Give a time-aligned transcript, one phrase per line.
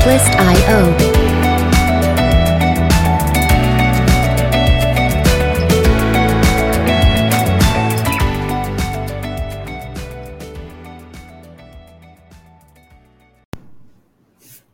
[0.00, 0.78] Artlist.io。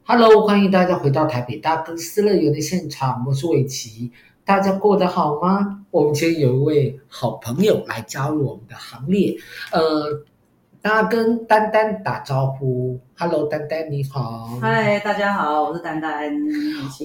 [0.05, 4.13] Hello，欢迎大家回到台北大哥斯乐园的现场，我是伟奇，
[4.45, 5.85] 大家过得好吗？
[5.91, 9.37] 我们今天有一位好朋友来加入我们的行列，
[9.73, 10.24] 呃。
[10.87, 14.56] 大家跟丹丹打招呼，Hello，丹丹你好。
[14.60, 16.32] 嗨，大家好，我是丹丹，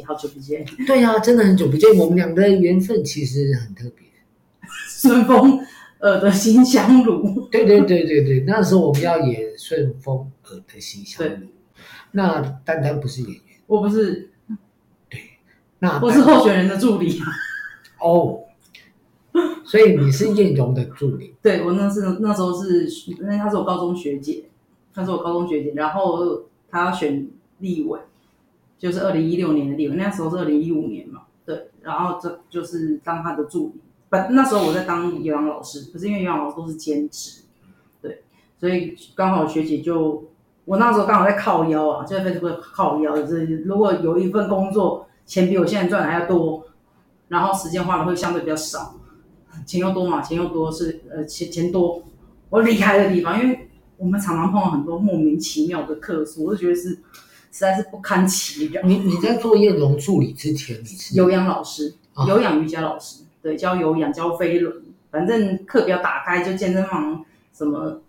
[0.05, 0.63] 好久不见。
[0.85, 4.05] 对呀、啊，真的很久不见，我们俩的缘分其实很特别。
[4.87, 5.59] 顺风
[6.01, 7.47] 耳的新香炉。
[7.49, 11.47] 对对对对对，那时候我们要演顺风耳的新香炉。
[12.11, 14.29] 那丹丹不是演员，我不是。
[15.09, 15.19] 对，
[15.79, 17.19] 那我是候选人的助理。
[17.99, 18.43] 哦。
[19.71, 21.33] 所以你是彦荣的助理？
[21.41, 24.49] 对，我那是那时候是，因为她是我高中学姐，
[24.93, 27.25] 她是我高中学姐，然后她要选
[27.59, 27.97] 立委，
[28.77, 37.43] 就是二零一六年的立委，那时候是二零一五年嘛，对，然后这就是当她的助理，不，那时候我在当有氧老师，可是因为有氧老师都是兼职，
[38.01, 38.23] 对，
[38.59, 40.25] 所以刚好学姐就，
[40.65, 46.65] 我那时候刚好在靠腰啊，就在 Facebook 靠腰，就是如果有一份工作钱比我现在赚的还要多，
[47.29, 48.97] 然后时间花的会相对比较少。
[49.65, 52.03] 钱又多嘛，钱又多是呃钱钱多，
[52.49, 56.99] 我厉害的地方，因为我们常常碰到很多莫名其妙的客诉，我就觉得是实
[57.51, 58.81] 在是不堪其扰。
[58.81, 61.93] 你你在做彦荣助理之前，你是有氧老师，
[62.27, 64.81] 有氧瑜伽老师，对，教有氧教飞轮，
[65.11, 68.01] 反正课表打开就健身房什么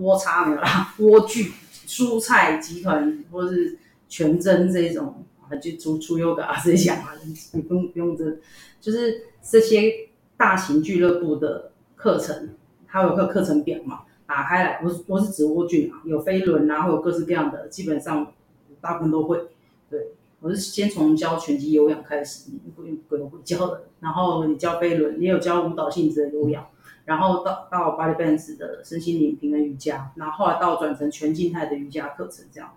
[0.00, 1.50] 窝叉没有啦，莴苣、
[1.86, 3.78] 蔬菜集团或是
[4.08, 5.24] 全真这种，
[5.62, 7.12] 就出出 yoga 啊这些啊，
[7.52, 8.38] 你不用不用这，
[8.80, 10.05] 就是这些。
[10.36, 12.50] 大型俱乐部的课程，
[12.86, 18.32] 它有个课程表嘛，打开来，我是我是植物菌啊，有飞轮啊，会有各式各样的，基本上
[18.80, 19.48] 大部分都会。
[19.88, 20.08] 对，
[20.40, 26.66] 我是先从教拳击有氧开始，鬼鬼都会教的，然后你教飞轮，也有教舞蹈性质的有氧，
[27.06, 32.72] 然后到到 Body Balance 的身心灵平衡瑜伽，然后后来到转成全静态的瑜伽课程，这样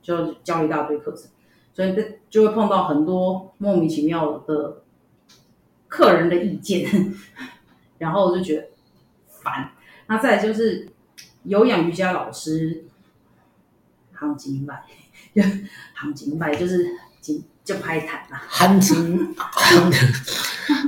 [0.00, 1.30] 就教一大堆课程，
[1.74, 4.78] 所以这就会碰到很多莫名其妙的。
[5.92, 6.88] 客人的意见，
[7.98, 8.66] 然后我就觉得
[9.28, 9.70] 烦。
[10.06, 10.88] 那再就是
[11.42, 12.84] 有氧瑜伽老师，
[14.14, 14.82] 行情卖，
[15.92, 16.88] 行情卖就是
[17.62, 18.40] 就拍谈嘛。
[18.48, 19.92] 行情 行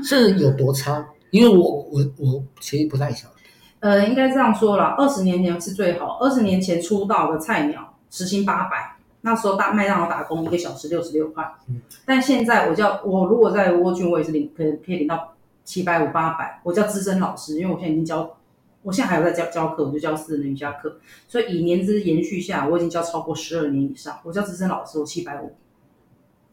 [0.03, 1.06] 是有多差？
[1.31, 3.34] 因为我我我其实不太晓得。
[3.81, 6.16] 呃，应该这样说啦，二十年前是最好。
[6.19, 8.94] 二十年前出道的菜鸟，时薪八百。
[9.26, 16.60] 那时候大麦当劳打工一个小时六十六块，嗯，但现在我叫我如果在沃郡，我也是领可以可以领到七百五八百。
[16.62, 18.36] 我叫资深老师，因为我现在已经教，
[18.82, 24.18] 我现在还有在教教课，我就教私人的瑜伽课，所以以年资延续下，我已经教超过十二年以上。
[24.24, 25.54] 我叫资深老师，我七百五。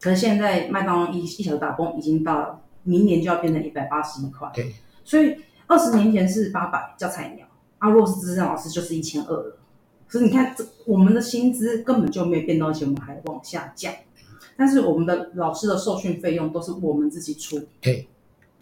[0.00, 4.50] 可是现在麦当劳一一小时打工已经到了，明年就要变成一百八十一块。
[4.54, 4.72] 对，
[5.04, 7.46] 所以二十年前是八百叫菜鸟，
[7.76, 9.58] 啊，如果是资深老师就是一千二了。
[10.12, 13.90] 可是你看，这我们的薪资根本就没有变到，而且我们还往下降。
[14.58, 18.06] 但是我们的老师的受训费用都是我们自己出，对。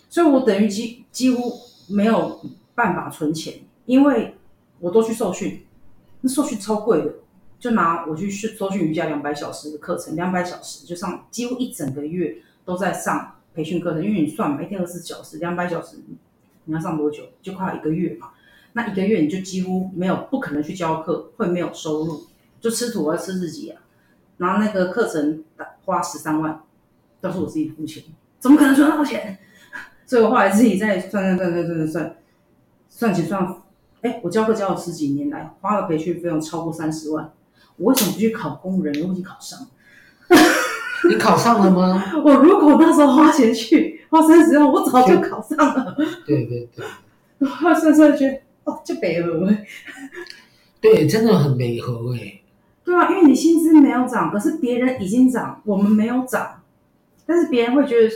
[0.09, 1.53] 所以我等于几几乎
[1.89, 2.41] 没有
[2.77, 3.55] 办法存钱，
[3.87, 4.37] 因为
[4.79, 5.65] 我都去受训，
[6.21, 7.15] 那受训超贵的。
[7.59, 15.97] 就拿我去受训瑜伽两百小时的课程，两百小时就上几乎一整个月都在上培训课程，因为你算嘛，一天二十四小时，两百小时
[16.67, 17.25] 你要上多久？
[17.43, 18.31] 就快一个月嘛。
[18.73, 22.27] 那一个月你就几乎没有，不可能去教课，会没有收入，
[22.61, 23.83] 就吃土还是吃自己啊？
[24.39, 25.45] 然后那个课程
[25.85, 26.63] 花十三万，
[27.21, 28.03] 都是我自己付钱，
[28.39, 29.39] 怎么可能赚到钱？
[30.07, 32.17] 所以我后来自己在算算算算算算，
[32.89, 33.57] 算起算，
[34.03, 37.33] 哎，我教课教了十几年来，花了培训费用超过三十万，
[37.77, 38.95] 我为什么不去考公务员？
[39.07, 39.67] 我已经考上了。
[41.09, 42.13] 你考上了吗？
[42.25, 45.97] 我如果那时候花钱去花三十万，我早就考上了。
[46.27, 46.85] 对对对，
[47.49, 48.41] 算算算觉得。
[48.65, 49.49] 哦，就北河，
[50.81, 52.41] 对，真的很北河哎。
[52.83, 56.63] 对啊，因为你薪资没有涨，可是别人已经涨，我们没有涨。
[57.25, 58.15] 但是别人会觉得，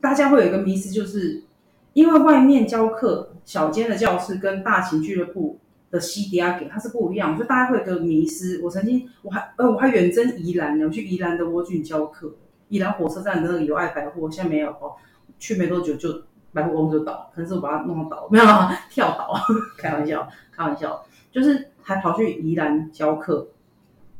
[0.00, 1.44] 大家会有一个迷思，就是，
[1.92, 5.58] 因为外面教课小间的教室跟大型俱乐部
[5.92, 8.60] 的 CDR 给它是不一样，所以大家会有个迷思。
[8.64, 12.34] 我曾经我还呃我还远征宜兰呢，我去宜兰的蜗居教课，
[12.68, 14.96] 宜兰火车站的那个友爱百货现在没有哦，
[15.38, 16.22] 去没多久就
[16.52, 18.44] 百货公司就倒，可能是我把它弄倒，没有
[18.90, 19.34] 跳倒，
[19.76, 23.48] 开玩笑开玩笑，就是还跑去宜兰教课，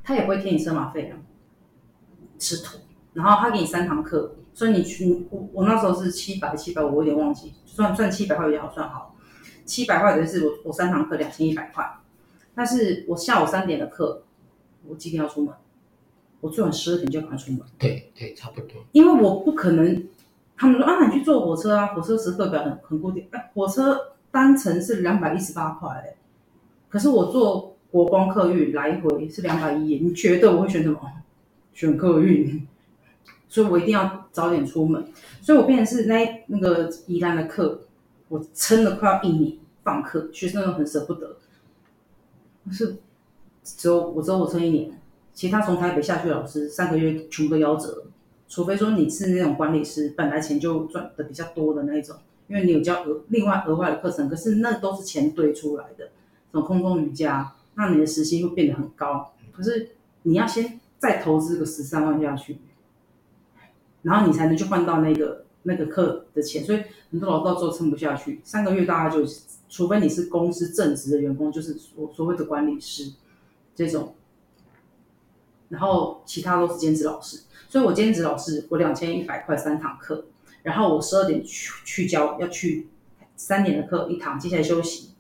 [0.03, 1.17] 他也不会贴你车马费啊，
[2.39, 2.79] 吃土，
[3.15, 4.35] 然后他给你三堂课。
[4.55, 9.15] 所以你去我我那时候是七百七百五，我有点忘记，算算七百块也好算好，
[9.65, 11.89] 七百块等于是我我三堂课两千一百块，
[12.57, 14.25] 但是我下午三点的课，
[14.85, 15.55] 我几点要出门？
[16.41, 17.61] 我最晚十二点就赶快出门。
[17.79, 18.85] 对对，差不多。
[18.91, 20.05] 因为我不可能，
[20.59, 23.99] 他们说啊，你去坐火车啊，火车时刻表很很固定，哎，火车
[24.31, 26.17] 单程是两百一十八块，哎，
[26.89, 31.01] 可是我坐国光客运来回是两百一，你觉得我会选什么？
[31.73, 32.67] 选客运。
[33.51, 35.03] 所以我一定要早点出门，
[35.41, 37.81] 所以我变成是那那个宜兰的课，
[38.29, 41.35] 我撑了快要一年放课，学生都很舍不得。
[42.71, 42.99] 是
[43.65, 45.01] 只有我只有我撑一年，
[45.33, 48.05] 其他从台北下去的老师三个月全部都夭折，
[48.49, 52.17] 除非说你是那种管理师，本来钱就赚的比较多的那一种，
[52.49, 56.07] 因为你有教额另外额外的课程，可是那都是钱堆出来的，
[56.51, 59.91] 什么空中瑜伽，那你的时薪会变得很高，可是
[60.23, 62.59] 你要先再投资个十三万下去。
[64.03, 66.79] 然后你才能去换到那个那个课的钱，所以
[67.11, 69.29] 很多老师到最后撑不下去，三个月大概就，
[69.69, 73.13] 除非你是公司正职的员工，就是所所谓的管理师
[73.75, 74.15] 这种，
[75.69, 80.25] 然后其他都是兼职老师，所以我兼职老师我两千一百块三堂课，
[80.63, 82.89] 然后我十二点去去教，要去
[83.37, 85.11] 三点的课一堂，接下来休息，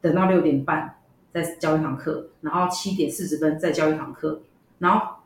[0.00, 0.98] 等到六点半
[1.32, 4.40] 再教一堂课，然后七点四十分再教一堂课，
[4.78, 5.16] 然后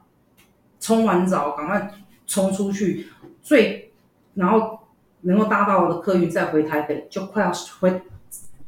[0.78, 1.94] 冲完澡赶快。
[2.26, 3.08] 冲出去，
[3.42, 3.90] 最
[4.34, 4.78] 然后
[5.22, 8.02] 能够搭到我的客运再回台北，就快要回，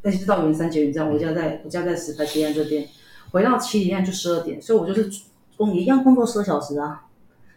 [0.03, 1.09] 那就到圆山捷运站。
[1.09, 2.89] 我家在我家在石牌街这边，
[3.31, 5.09] 回到七点半就十二点，所以我就是
[5.57, 7.07] 工一样工作十个小时啊。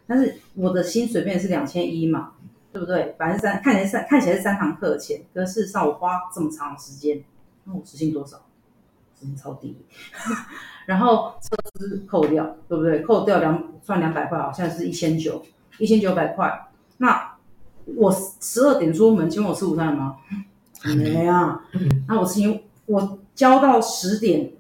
[0.07, 2.33] 但是我的薪水变是两千一嘛，
[2.71, 3.15] 对不对？
[3.17, 7.23] 百分之三看起来三看起来是三堂课的钱，可是上我花这么长时间，
[7.63, 8.37] 那我时薪多少？
[9.19, 9.77] 时薪超低。
[10.85, 13.01] 然后车资扣掉，对不对？
[13.01, 15.43] 扣掉两算两百块，好像是一千九。
[15.77, 16.69] 一千九百块，
[16.99, 17.35] 那
[17.97, 18.09] 我
[18.39, 20.15] 十二点出门，请问我吃午餐了吗？
[20.95, 21.65] 没啊。
[22.07, 24.53] 那我请我交到十点，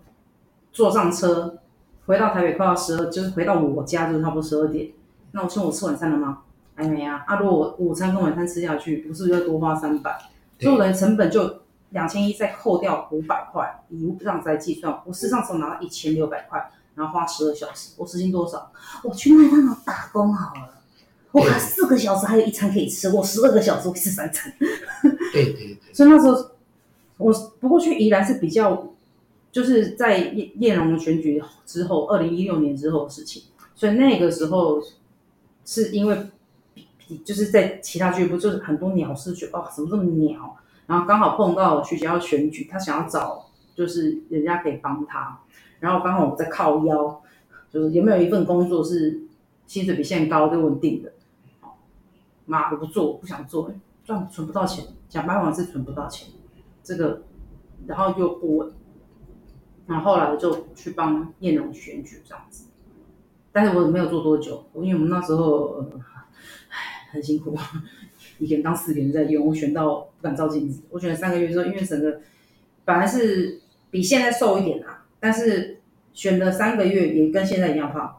[0.73, 1.59] 坐上车
[2.05, 4.89] 回到台北，快要十二，就是回到我家就是差不多十二点。
[5.31, 6.39] 那我请问我吃晚餐了吗？
[6.75, 7.23] 还没啊。
[7.25, 10.17] 啊，如果我午餐跟晚餐吃下去，不是要多花三百？
[10.59, 18.71] 所以我的成本就两千一，再扣掉五百块，以这样子来计算，我事实上只拿到一千六百块，然后花十二小时，我时薪多少？
[19.03, 20.71] 我去麦当劳打工好了。
[21.31, 24.53] 哇，四个小时还有一餐可以吃，我十二个小时我吃三餐。
[25.33, 25.77] 对对对。
[25.91, 26.51] 所以那时候
[27.17, 28.94] 我不过去宜兰是比较，
[29.55, 33.43] 就是在叶叶龙选举之后，二零一六年之后的事情。
[33.73, 34.83] 所以那个时候
[35.63, 36.27] 是因为
[37.23, 40.57] 就是在其他俱乐部，就是很多鸟事去哦，怎么这么鸟？
[40.87, 45.39] 然后刚好碰到学校要选举，他想要找就是人家可以帮他，
[45.79, 47.21] 然后刚好我在靠腰，
[47.71, 49.21] 就是有没有一份工作是
[49.65, 51.13] 薪水比现在高又稳定的？
[52.45, 53.71] 妈，我不做，我不想做，
[54.03, 56.27] 赚存不到钱，想办法是存不到钱，
[56.83, 57.21] 这个，
[57.87, 58.73] 然后又不稳，
[59.87, 62.65] 然后后来就去帮燕龙选举这样子，
[63.51, 65.85] 但是我没有做多久，因为我们那时候，
[66.69, 67.57] 唉，很辛苦，
[68.39, 72.21] 以前当四个人在用，我选到不敢照镜子，我选了三个月之后，因为整个
[72.83, 75.79] 本来是比现在瘦一点啊，但是
[76.13, 78.17] 选了三个月也跟现在一样胖。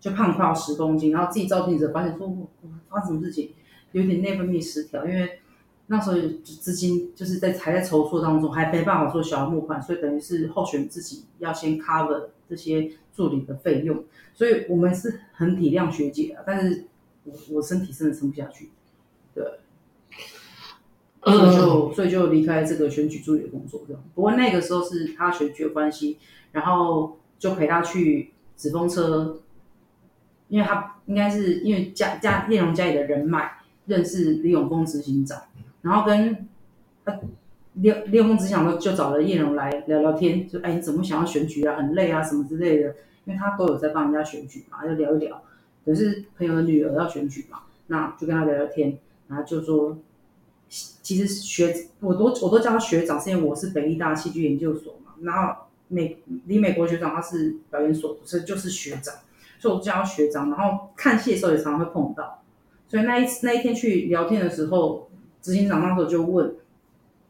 [0.00, 2.46] 就胖快要十公斤，然后自己照镜子发现说，我
[2.90, 3.54] 发生什么事情，
[3.92, 5.40] 有点内分泌失调，因为
[5.86, 16.84] 那时候资金就是在还在筹措当中，还没办法做小额募款，所以等于是候选自己要先 cover 这些助理的费用，所以我们是很体谅学姐啊，但是
[17.24, 18.70] 我我身体真的撑不下去，
[19.34, 19.44] 对，
[21.22, 24.02] 所以就所以就离开这个选举助理的工作这样。
[24.14, 26.18] 不过那个时候是他选举的关系，
[26.52, 29.40] 然后就陪他去纸风车。
[30.48, 33.50] 因为他应该是因为家家叶荣家里的人脉
[33.86, 35.42] 认识李永峰执行长，
[35.84, 36.48] 然后跟
[37.04, 37.20] 他
[37.74, 42.88] 李李永丰执行长就找了叶荣来聊聊天，就哎你怎么想要选举啊，很累啊什么之类的，
[43.26, 45.42] 因为他都有在帮人家选举嘛，就聊一聊。
[45.84, 48.96] 可是朋友的女儿要选举嘛，那就跟他聊聊天，
[49.28, 49.98] 然后就说，
[50.68, 59.14] 其实学我都我都叫他学长，是因为我是北艺大戏剧研究所嘛，然后美李美国学长他是表演所，所以就是学长。
[59.60, 62.42] 所以我叫他学长，然后看戏的时候也常常会碰到，
[62.86, 65.08] 所以那一次那一天去聊天的时候，
[65.44, 66.54] 执行长那时候就问，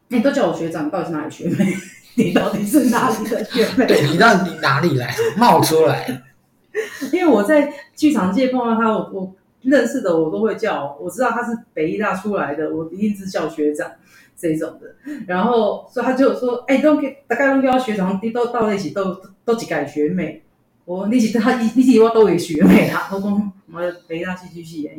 [0.06, 1.75] 你、欸、都叫我学长，你到底是哪里学妹？
[2.14, 3.87] 你到底是哪里的学妹？
[3.87, 6.23] 对，你到底哪里来冒出来？
[7.12, 13.90] 因为我在剧场界碰到他，我我认识的我都会叫，我知道他是北艺大出来的，我一定是叫学长
[14.37, 14.94] 这种的。
[15.26, 20.44] 然后所以他就说，哎、欸，都给大概都叫学长，你都到一起都都几改学妹。
[20.85, 23.09] 我你是他，你是我都会学妹啦。
[23.12, 24.90] 我讲我北艺大戏剧系的，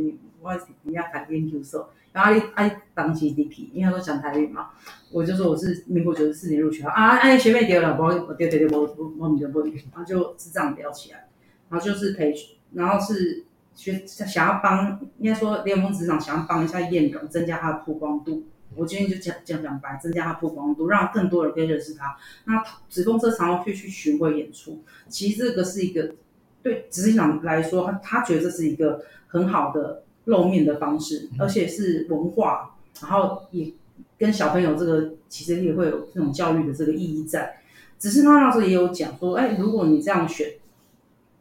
[0.42, 0.52] 我
[0.84, 1.90] 人家考研究所。
[2.16, 4.70] 然后啊啊，当时 DP，因为他说讲台语嘛，
[5.12, 11.28] 我就说我是民国九十四年入学啊，哎学妹丢了，我我丢丢丢，我我我唔丢不，然后就是这样聊起来，
[11.68, 13.44] 然后就是培训，然后是
[13.74, 18.46] 学想要帮，应该说联峰执行长想要帮一下晏蓉，增加他的曝光度。
[18.76, 22.16] 我今天就讲讲讲白，增加他曝光度，让更多人可以认识他。
[22.46, 26.16] 那纸风车常常会去巡回演出，其实这个是一个
[26.64, 30.05] 对执行长来说，他觉得这是一个很好的。
[30.26, 33.72] 露面的方式，而且是文化，然后也
[34.18, 37.58] 跟小朋友这个其实也会有这种教育的这个意义在。
[37.98, 40.48] 只是他那时候也有讲说，哎，如果你这样选，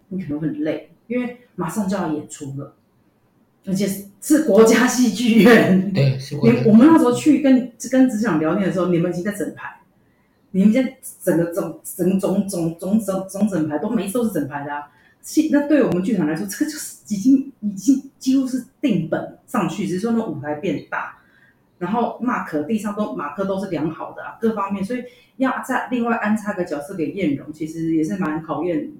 [0.08, 2.74] 你可能会很累，因为马上就要演出了，
[3.66, 3.88] 而且
[4.20, 5.92] 是国家戏剧院。
[5.92, 6.62] 对，是国家。
[6.66, 9.80] 我们那时候去跟跟只想聊天的时候，你们已经在整排，
[10.52, 14.84] 你们现在整个总整总总总总总整排都每一次都是整排的啊。
[15.50, 21.16] 那对我们剧团来说，这个就是已经已经几乎是定本上去，只是说那舞台变大，
[21.78, 25.02] 然后马克地上都马克都是良好的啊，各方面，所以
[25.38, 28.92] 要再另外安插个角色给晏蓉，其实也是蛮考验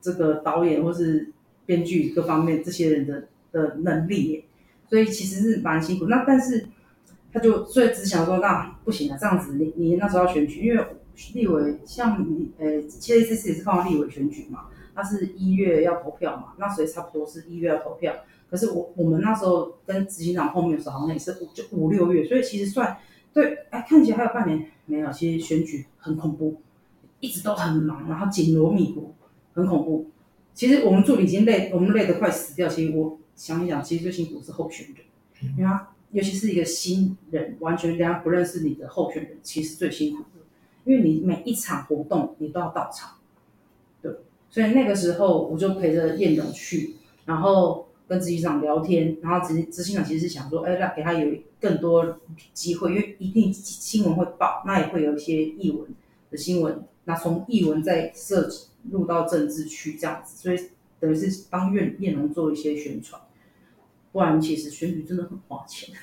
[0.00, 1.32] 这个导演或是
[1.64, 4.44] 编剧各方面这些人的的能力，
[4.90, 6.06] 所以其实是蛮辛苦。
[6.06, 6.66] 那但是
[7.32, 10.84] 他就所以只想说，那不行啊，这样子你你那时候要选举，因为
[11.34, 14.64] 立委像你呃，其实这次也是放立委选举嘛。
[14.98, 18.12] 他是一月要投票嘛，那所以差不多是一月要投票。
[18.50, 22.98] 可是我我们那时候跟执行长碰面的时候，好像也是五就五六月，所以其实算
[23.32, 25.12] 对，哎，看起来还有半年没有。
[25.12, 26.60] 其实选举很恐怖，
[27.20, 29.14] 一直都很忙，然后紧锣密鼓，
[29.54, 30.10] 很恐怖。
[30.52, 32.66] 其实我们助理已经累，我们累得快死掉。
[32.68, 34.96] 其实我想一想，其实最辛苦的是候选人，
[35.56, 40.40] 因为他尤其是一个新人，完全人家不认识你的候选人，其实最辛苦的，
[40.84, 43.17] 因为你每一场活动你都要到场。
[44.50, 46.94] 所以那个时候我就陪着晏蓉去，
[47.26, 52.18] 然后跟执行长聊天，然后执执行长其实是想说，哎，让给他有更多
[52.54, 55.86] 机会，因为一定新闻会报，那也会有一些译文
[56.30, 58.48] 的新闻，那从译文再涉
[58.90, 63.20] 入到政治去这样子，所以等于是帮晏晏蓉做一些宣传，
[64.12, 65.94] 不然其实选举真的很花钱。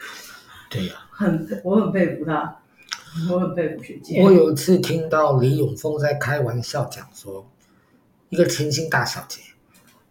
[0.68, 2.60] 对呀、啊，很我很佩服他，
[3.32, 4.22] 我很佩服学姐。
[4.22, 7.46] 我有一次听到李永峰在开玩笑讲说。
[8.36, 9.40] 一个甜心大小姐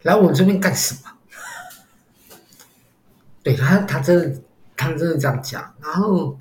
[0.01, 1.12] 来我这边干什么？
[3.44, 4.41] 对他，他真的，
[4.75, 5.75] 他真的这样讲。
[5.79, 6.36] 然后，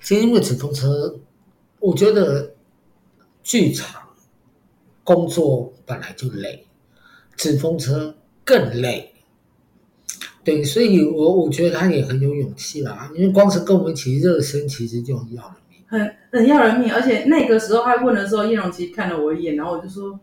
[0.00, 1.20] 其实因为纸风车，
[1.78, 2.52] 我觉得
[3.44, 4.02] 剧场
[5.04, 6.66] 工作本来就累，
[7.36, 9.14] 纸风车更累。
[10.42, 16.92] 对，所以我我觉得他也很有勇气啦，因为光是跟我们一起热身，其实就很要人命，很很要人命。
[16.92, 20.18] 而且那个时候他问的时候，叶荣其实看了我一眼，然后我就说。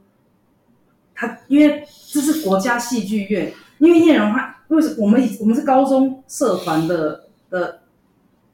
[1.19, 7.79] 他因为这是国家戏剧院，因为叶荣他为什么我们我们是高中社团的的，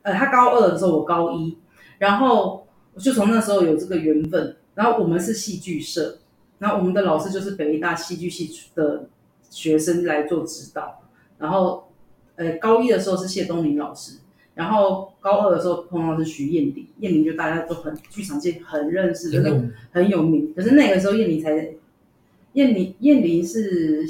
[0.01, 1.57] 呃，他高二的时候我高一，
[1.97, 6.19] 然后我就从那时候有这个缘分，然后我们是戏剧社，
[6.59, 9.09] 然后我们的老师就是北艺大戏剧系的
[9.49, 11.01] 学生来做指导，
[11.39, 11.91] 然后
[12.37, 14.19] 呃高一的时候是谢东林老师，
[14.55, 21.73] 然后高二的时候碰到是徐彦霖，彦霖就大家都很剧场界很认识，真的很有名，可是那个时候彦霖才。
[22.53, 24.07] 晏霖晏霖是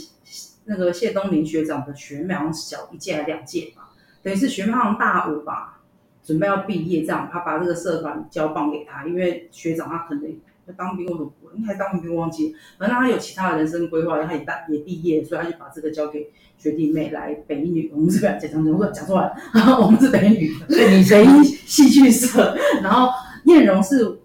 [0.66, 3.90] 那个谢东林学长的学妹，好像小一届还两届吧，
[4.22, 5.82] 等于是学妹好像大五吧，
[6.24, 10.24] 准备要毕业这样，他把这个社团交棒给他，因为学长他可能
[10.68, 19.34] 要当兵，或者应该当兵忘记，反正他有其他的人生规划，他也大也毕业，所以他就把这个交给学弟妹来北一女，我们是不要讲讲讲讲错了，
[19.82, 23.10] 我们是北一女，北一戏剧社，然后
[23.46, 24.20] 燕蓉是，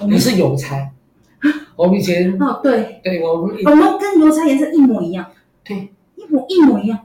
[0.00, 0.91] 我们是邮差。
[1.82, 5.26] 我们以前哦，对，对我们我们跟邮差颜色一模一样，
[5.64, 6.96] 对，一模一模一样。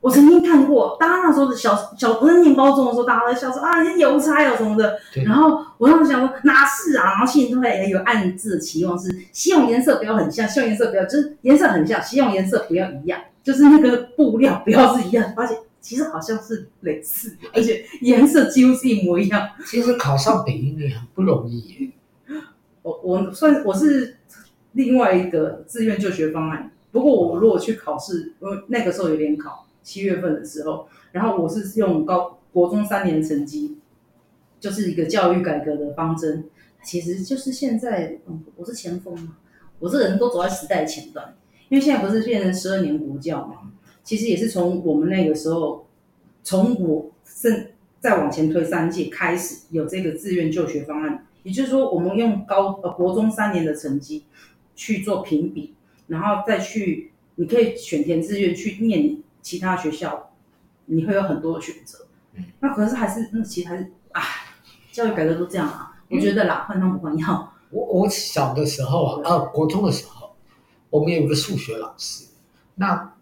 [0.00, 4.96] 我曾经看过，大家那时候的小小，我在念高中的时候，大家在笑说啊，邮差有什么的。
[5.26, 19.48] 然后我当时想说哪是啊，然后心里都会有暗自期望是，希望颜色不要很像，希望颜色不要就是颜色很像，希望颜色不要一样，就是那个布料不要是一样，发现其实好像是类似，而且颜色几乎是一模一样。
[19.66, 21.90] 其实考上北一女很不容易耶。
[22.82, 24.16] 我我算我是
[24.72, 33.78] 另外一个志愿就学方案，不过我如果去考试，因为那个时候有联考，七月份的时候，然后我是用高国中三年成绩，
[34.58, 36.44] 就是一个教育改革的方针。
[36.82, 38.18] 其实就是现在，
[38.56, 39.36] 我是前锋嘛，
[39.78, 41.34] 我这人都走在时代前端。
[41.68, 43.70] 因为现在不是变成十二年国教嘛，
[44.02, 45.86] 其实也是从我们那个时候，
[46.42, 54.24] 从我甚再往前推三届开始有这个自愿就学方案，也就是说，我们用高呃国中三年的成绩
[54.80, 55.74] 去做评比，
[56.06, 60.30] 然后再去你可以选填志愿去念其他学校，
[60.86, 62.06] 你会有很多的选择。
[62.60, 64.22] 那可是还是那其实还是啊，
[64.90, 66.00] 教育改革都这样啊。
[66.08, 67.52] 我觉得啦，换汤不换药。
[67.68, 70.34] 我我小的时候啊，啊，国中的时候，
[70.88, 72.24] 我们有一个数学老师，
[72.76, 73.12] 那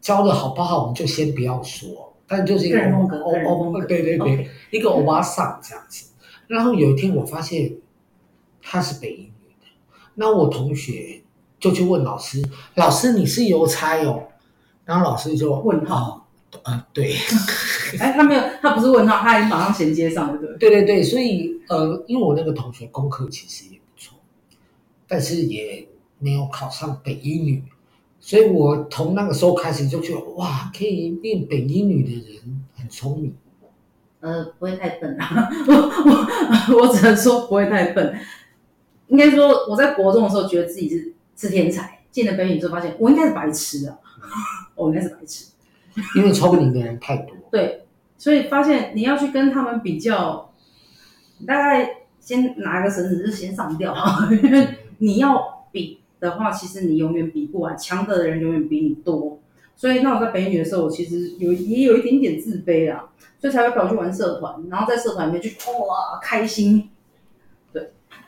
[0.00, 6.12] 教的好不好，我们就先不要说，但就是一个欧欧欧，对对对一个欧巴桑这样子。
[6.46, 7.76] 然后有一天我发现
[8.62, 9.39] 他是北一女的，
[10.20, 11.22] 那我同学
[11.58, 14.24] 就去问老师，老师你是邮差哦？
[14.84, 16.28] 然后老师就问号，
[16.62, 17.16] 啊、呃，对，
[17.98, 21.58] 哎，他没有，他不是问号，他还马上衔接上了，对对对对，所以。
[21.70, 24.18] 呃，因为我那个同学功课其实也不错，
[25.06, 25.86] 但是也
[26.18, 27.62] 没有考上北一女，
[28.18, 33.32] 所以我从那个时候开始就觉得，哇，可以念北一女的人很聪明。
[34.18, 38.18] 呃，不会太笨啊， 我我我只能说不会太笨。
[39.10, 43.98] 应该说我在国中的时候觉得自己是是天才，进了北一女之后发现我应该是白痴啊，
[44.74, 45.52] 我应该是白痴，
[46.16, 47.36] 因为超过你的人太多。
[47.50, 47.84] 对，
[48.16, 50.46] 所以发现你要去跟他们比较。
[51.46, 53.96] 大概先拿个绳子就先上吊，
[54.30, 59.38] 因 为你要比的话，其实你永远比不完，强的人永远比你多。
[59.74, 66.90] 所以那我在北女的时候，我其实有也有一点点自卑啊，所以才会跑去玩社团，然后在社团里面去哇开心。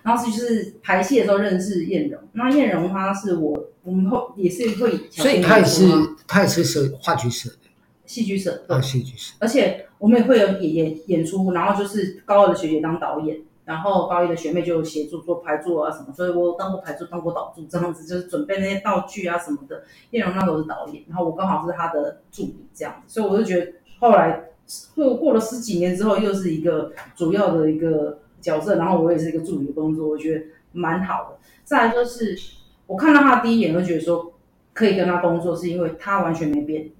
[0.03, 5.85] 对，然后就是排戏的时候认识燕荣，那燕荣她是我我们后也是会，所以她也是
[6.27, 7.57] 她也是社话剧社的。
[8.05, 19.85] 戏剧社，啊，戏剧社，而且我们也会有演演演出，然后就是高二的学姐当导演，然后高一的学妹就协助做排座啊什么，所以我当过排座，当过导助，这样子就是准备那些道具啊什么的。
[20.11, 24.51] 叶荣那时候是导演，然后我刚好是他的助理这样子，所以我就觉得后来
[24.95, 31.39] 过过了十几年之后，又是一个主要的一个角色，然后我也是一个助理的工作，我觉得蛮好的。
[31.65, 32.39] 再来就是
[32.87, 34.35] 我看到他第一眼，就觉得说
[34.75, 36.91] 可以跟他工作，是因为他完全没变。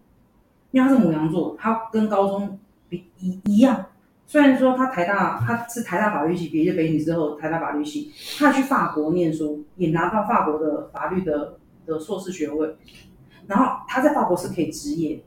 [0.71, 3.89] 因为他是母羊座，他跟高中比一一样。
[4.27, 12.75] 虽然说他台大，他是台大法律系毕业，北女之后台大法律系，他去法国念书，也拿到法国的法律的的硕士学位。
[13.47, 15.23] 然后他在法国是可以执业，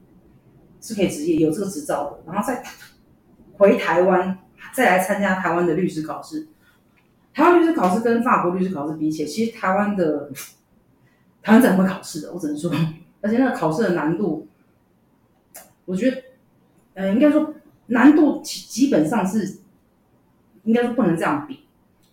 [0.82, 2.20] 是可以执业，有这个执照的。
[2.26, 2.64] 然后再
[3.58, 4.40] 回台湾，
[4.74, 6.48] 再来参加台湾的律师考试。
[7.34, 10.32] 台湾律师考试跟法国律师考试比起来，其实台湾的
[11.42, 12.34] 台湾怎么会考试的？
[12.34, 12.72] 我只能说，
[13.22, 14.48] 而且那个考试的难度。
[15.86, 16.22] 我觉得，
[16.94, 17.54] 呃，应该说
[17.88, 19.60] 难度基基本上是，
[20.64, 21.60] 应该说不能这样比。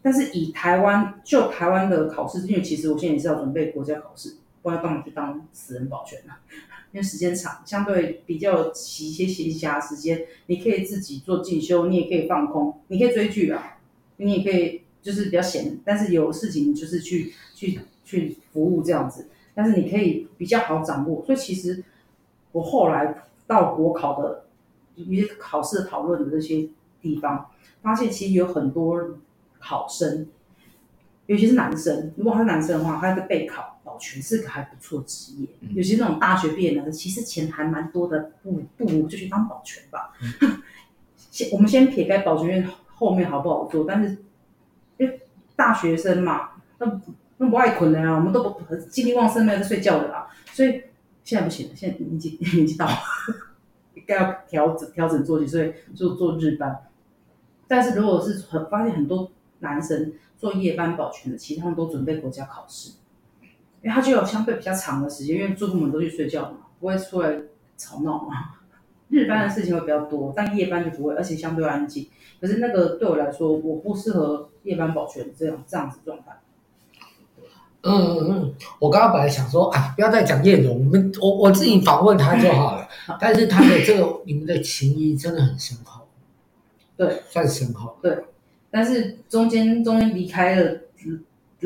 [0.02, 6.32] 但是以台湾就台湾的考试，因为其实我现在也是要准备国家考试，不然干嘛去当死人保全呢？
[6.92, 13.78] 因为时间长，相对比较一些闲暇时间，你可以自己做进修，你也可以放空，你可以追剧啊，
[14.16, 21.24] 你也可以就是比较闲，但是有事情就是去去去服务这样子，但是你可以比较好掌握。
[21.24, 21.84] 所以其实
[22.52, 23.22] 我后来。
[23.44, 24.46] 到国考的
[24.94, 26.66] 一些考试讨论的这些
[27.02, 27.50] 地方，
[27.82, 29.18] 发现其实有很多
[29.58, 30.26] 考生，
[31.26, 32.12] 尤其是男生。
[32.16, 35.48] 如果他是男生的话，他在备考保全是个还不错职业。
[35.74, 40.12] 尤其是那种大学毕业的其实钱还蛮多的，不不如就去当保全吧。
[41.30, 44.16] 先我们先撇开保全院后面好不好做，但是
[44.96, 45.20] 因为
[45.54, 47.00] 大学生嘛，那
[47.36, 50.84] 那不爱困的啊，我们都不精力旺盛，没有在睡觉的啦，所以。
[51.24, 52.96] 现在不行了，现在年纪 年纪到了，
[54.04, 56.76] 该要调整调整作息，所以就做日班。
[57.68, 62.94] 但是如果是很发现很多男生做夜班保全的，其他们都准备国家考试，
[63.82, 67.36] 因为他就有相对比较长的时间，因为住户们都去睡觉嘛，不会出来
[67.76, 68.34] 吵闹嘛。
[69.08, 72.08] 日班的事情会比较多，但夜班就不会，而且相对安静。
[72.40, 76.38] 可是那个对我来说，我不适合夜班保全这样这样子状态。
[77.82, 82.88] 嗯嗯嗯，我刚刚本来想说，哎，不要再讲叶总，我们我我自己访问他就好了。
[83.20, 86.06] 但是他的这个你们的情谊真的很深厚，
[86.96, 87.98] 对，算深厚。
[88.00, 88.16] 对，
[88.70, 90.78] 但是中间中间离开了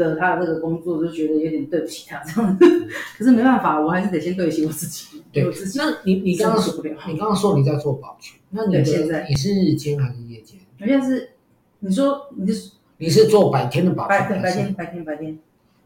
[0.05, 2.89] 了他的这个工作，就觉得有点对不起他这样子。
[3.19, 5.23] 可是没办法，我还是得先对得起我自己。
[5.33, 10.59] 对，我自己那你你刚刚说不了，你刚刚说你在做保全，那你现在你是日间还是夜间？
[10.81, 11.31] 我现在是，
[11.81, 14.19] 你说你是你是做白天的保全？
[14.19, 15.39] 白天白天白天白天。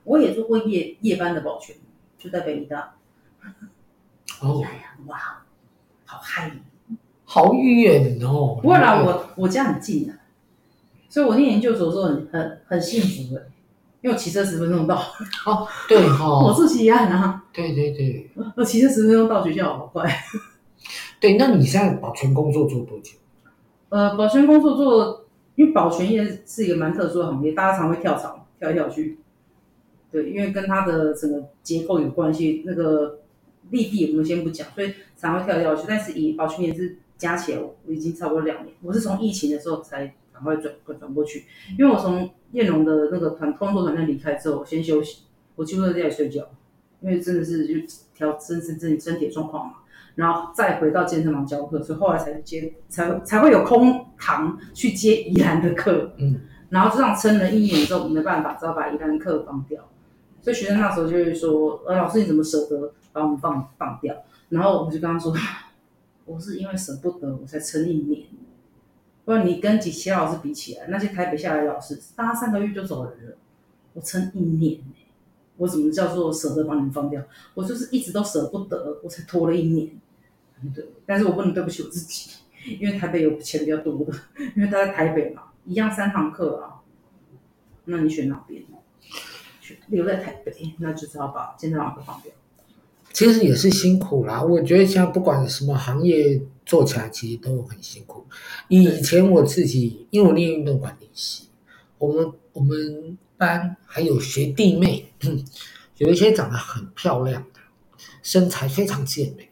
[0.04, 1.76] 我也做过夜夜班的保全，
[2.18, 2.94] 就在北医大。
[4.40, 4.64] 哦，
[5.06, 5.42] 哇，
[6.04, 6.50] 好嗨！
[7.24, 8.58] 好远哦！
[8.60, 10.18] 不会啦，我我家很近啊，
[11.08, 13.46] 所以我念研究所的时候很很很幸福的，
[14.02, 14.96] 因为我骑车十分钟到。
[15.46, 17.44] 哦，对哈、哦， 我住西岸啊。
[17.52, 20.08] 对对对，我骑车十分钟到学校，好快。
[21.20, 23.12] 对，那你现在保全工作做多久？
[23.88, 29.18] 呃，保全工作做，因为保全业是一个蛮特殊的行业，大家常会跳槽，跳来跳去。
[30.10, 33.18] 对，因为跟它的整个结构有关系，那个
[33.70, 35.84] 利弊我们先不讲，所以常会跳来跳去。
[35.86, 36.96] 但是以保全业是。
[37.20, 40.10] 加起来我已经差不多两年，我是从疫情的时候才
[40.42, 41.44] 赶快转转过去，
[41.79, 45.24] 因为我从燕龙的那个团工作团队离开之后，我先休息，
[45.57, 46.48] 我几乎在家里睡觉，
[47.00, 49.74] 因为真的是就调身身身身体状况嘛，
[50.14, 59.88] 然后再回到健身房教课，所以后来才接才才会有空堂去接宜兰的课，嗯，然后就这样撑了一年之后，没办法，只好把宜兰课放掉，
[60.40, 64.16] 所以学生那时候就会说，呃，老师你怎么舍得把我们放放掉？
[64.48, 65.35] 然后我就跟他说。
[66.26, 68.22] 我是因为舍不得，我才撑一年。
[69.24, 73.37] 不然你跟几其他老师比起来，那些台北下来的老师，大家三个月就走人了，
[73.92, 74.94] 我撑一年呢。
[75.56, 77.22] 我怎么叫做舍得把你们放掉？
[77.52, 79.90] 我就是一直都舍不得，我才拖了一年。
[80.74, 82.30] 对，但是我不能对不起我自己，
[82.78, 84.18] 因为台北有钱比较多的，
[84.56, 86.80] 因为他在台北嘛，一样三堂课啊。
[87.85, 88.62] 那你选哪边？
[89.61, 92.33] 选留在台北，那就只好把健身房都放掉。
[93.12, 98.24] 其实也是辛苦啦，我觉得像不管什么行业做起来，其实都很辛苦。
[98.68, 101.48] 以前我自己，因为我念运动管理系，
[101.98, 105.12] 我们我们班还有学弟妹，
[105.98, 107.60] 有一些长得很漂亮的，
[108.22, 109.48] 身材非常健美，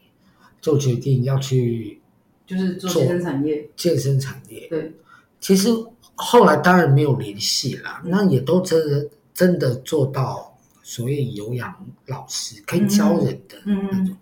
[0.60, 2.00] 就决定要去
[2.46, 3.68] 就是做健身产业。
[3.74, 4.92] 健身产业，对。
[5.40, 5.68] 其实
[6.14, 10.47] 后来当然没有联系啦，那也都真的真的做到。
[10.88, 14.16] 所以有氧老师可以教人的那种，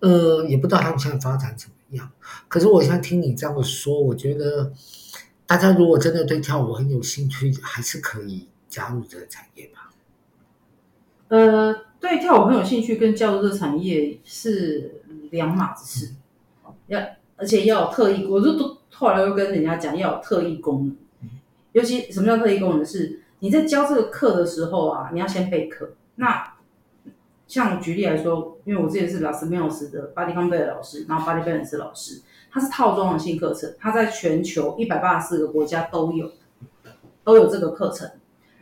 [0.00, 2.10] 呃，也不知道他们现在发展怎么样。
[2.46, 4.70] 可是我现在听你这样说，我觉得
[5.46, 9.90] 大家如果真的对跳舞很有兴趣，还是可以加入这个产业吧。
[11.28, 16.12] 呃，对跳舞很有兴趣跟加入这个产业是两码子事，
[16.88, 17.00] 要
[17.36, 21.30] 而且要有特异，我就都后来又跟人家讲要有特异功能，
[21.72, 23.22] 尤其什么叫特异功能是。
[23.40, 25.90] 你在教这个课的时候啊，你要先备课。
[26.16, 26.54] 那
[27.46, 32.20] 像举例来说，因为我之前是 Las Mills 的 Body Combat 老师，然后 Body Balance 老师，
[32.50, 36.30] 他是套装的性课程，他在全球一百八十四个国家都有，
[37.24, 38.10] 都有这个课程。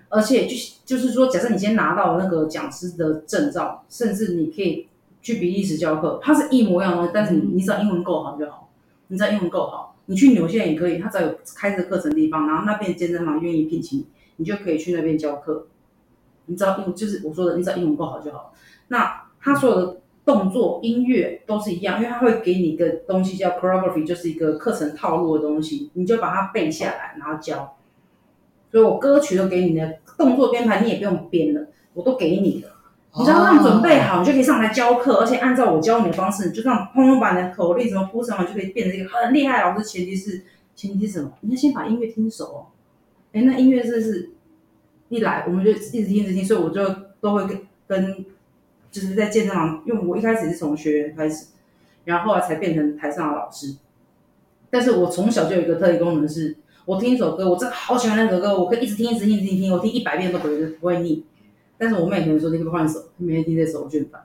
[0.08, 4.86] 而且就就是说，假设你先拿到那个讲师的证照，甚至你可以
[5.20, 8.68] 去比利时教课，它是一模一样的东西，但是你你只要英文够好就好，
[9.08, 14.06] 你只要英文够好，你去纽西兰也可以，他只要有开这个课程的地方，然后那边健身房愿意聘请你。
[14.36, 15.66] 你就可以去那边教课，
[16.46, 18.52] 你知道英就是我说的，你知道英文够好就好。
[18.88, 27.76] 那他所有的动作、音乐都是一样，因为他会给你一个东西叫 choreography，就是一个课程套路的东西，你就把它背下来，然后教。
[28.70, 32.70] 所以我歌曲都给你的，动作编排你也不用编了，我都给你了。
[33.18, 39.84] 你只要让准备好，你就可以上来教课，而且按照我教你的方式，你就这样砰砰把你的口令什么铺上来，就可以变成一个很厉害的老师。
[39.84, 40.42] 前提是
[40.74, 41.32] 前提是什么？
[41.40, 42.66] 你要先把音乐听熟哦。
[43.36, 44.30] 哎，那音乐是是
[45.10, 46.82] 一来，我们就一直听一直听，所以我就
[47.20, 48.24] 都会跟跟，
[48.90, 51.48] 就是在健身房，因为我一开始是从学员开始，
[52.06, 53.76] 然后后来才变成台上的老师。
[54.70, 61.22] 但是我从小就有一个特异功能是，我听一首歌，我真的好喜欢那首歌，我可以一直听一直听一直听，我听一百遍都不会不会腻。
[61.76, 64.22] 但是我妹可能说你可以换首，每天听这首我就烦。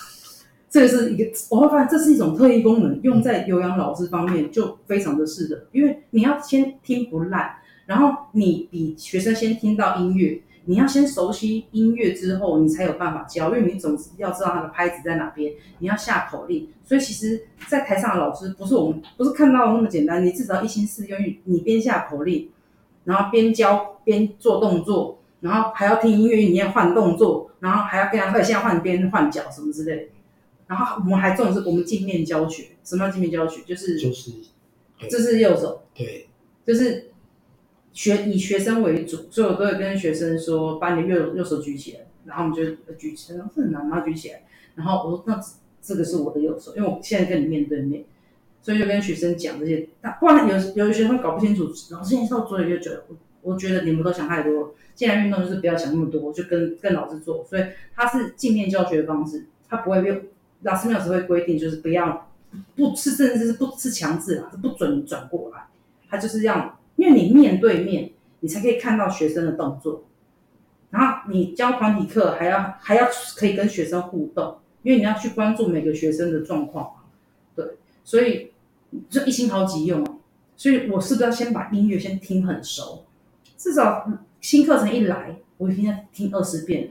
[0.68, 7.56] 这个是一个，我会发现这是一种特异功能，用在有氧老师方面就非常的适合，因为你要先听不烂。
[7.86, 16.68] 然后你比学生先听到音乐，你要先熟悉音乐之后，你才有办法教，因为你总是要知道那个拍子在哪边，你要下口令。
[16.82, 22.50] 所以其实，在台上的老师不是我们，不是看到那么简单，你至少一心四用，你边下口令，
[23.04, 30.02] 然后边教边做动作，然后还要听音乐，你要换动作，然后还要跟他说现在换边换脚什么之类的。
[30.66, 33.60] 然后我们还重视我们镜面教学，什么叫镜面教学？
[33.66, 34.30] 就是就是，
[35.10, 36.28] 这是右手，对，
[36.66, 37.10] 就是。
[37.94, 44.00] 学以学生为主，所以我都会跟学生说，把你的右右手举起来，然后我们就举起来，这很难吗？
[44.00, 44.42] 举起来，
[44.74, 45.40] 然后我说那
[45.80, 48.04] 这个是我的右手，因为我现在跟你面对面，
[48.60, 49.88] 所以就跟学生讲这些。
[50.02, 54.74] 他不然有有的学生搞不清楚，老师你到桌里就觉得，我我觉得你们都想太多。
[54.96, 57.44] 既然运动就是不要想那么多，就跟跟老师做。
[57.48, 57.62] 所以
[57.94, 60.20] 他是镜面教学的方式，他不会用
[60.62, 62.28] 老师没有时会规定，就是不要
[62.74, 65.66] 不是甚至是不是强制啦，是不准转过来，
[66.08, 66.76] 他就是让。
[66.96, 70.04] 因为你面对面，你才可以看到学生的动作，
[70.90, 76.92] 然后你教团体课还要还要可以跟学生互动，因为你要去关注每个学生的状况，
[77.56, 77.64] 对，
[78.04, 78.52] 所以
[79.08, 80.04] 就一心好几用，
[80.56, 83.04] 所以我是不是要先把音乐先听很熟？
[83.56, 86.90] 至少新课程一来，我一定要听二十遍。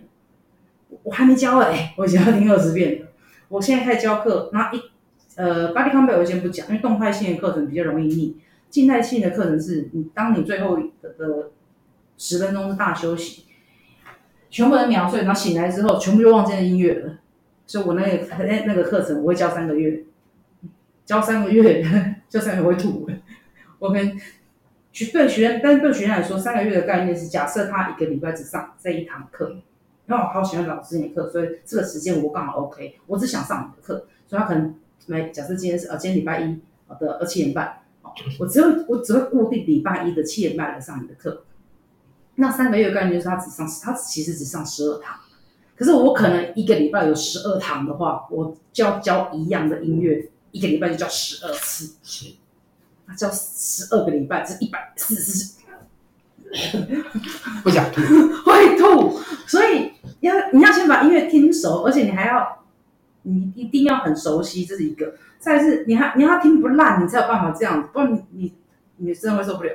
[1.02, 3.08] 我还没教哎、我已经要听二十遍了。
[3.50, 4.82] 我现在开始教课，然后一
[5.36, 8.38] 呃，body combat 我先不讲，因为动态性的课程比较容易腻。
[8.74, 11.52] 静态性的课程是你当你最后的的
[12.18, 13.46] 十分钟是大休息，
[14.50, 17.20] 全部人秒睡，然后醒来之后全部就忘记了音乐了。
[17.68, 20.06] 所以我那个那那个课程我会教三个月，
[21.06, 21.86] 教三个月
[22.28, 23.08] 教三个月会吐。
[23.78, 24.20] 我跟
[24.92, 29.56] 学对学员，但是对学员来说，三个月的概念是假设他一个礼拜只上这一堂课。
[30.06, 32.96] 因为我好喜欢老师你的课，所以这个时间我刚好 OK。
[33.06, 37.83] 我只想上你的课，所以他可能没假设今天是呃今天礼拜一好的呃七点半，
[38.40, 41.46] 我只会我只会固定礼拜一的七点半来上你的课。
[42.36, 45.20] 那三个月的概念就是他只上他其实只上十二堂，
[45.76, 52.34] 可是我可能一个礼拜有十二堂的话，我就要教一样的音乐，一个礼拜就教十二次，是，
[53.06, 55.54] 那教十二个礼拜是一百四十。
[57.64, 58.02] 不想 吐，
[58.46, 62.64] 会吐，所以要你要先把音乐听熟，而且你还要，
[63.24, 65.16] 你一定要很熟悉，这是一个。
[65.44, 68.54] 再是，你还你要听不烂，你才有办法这样子，不然你你
[68.96, 69.72] 你真的会受不了，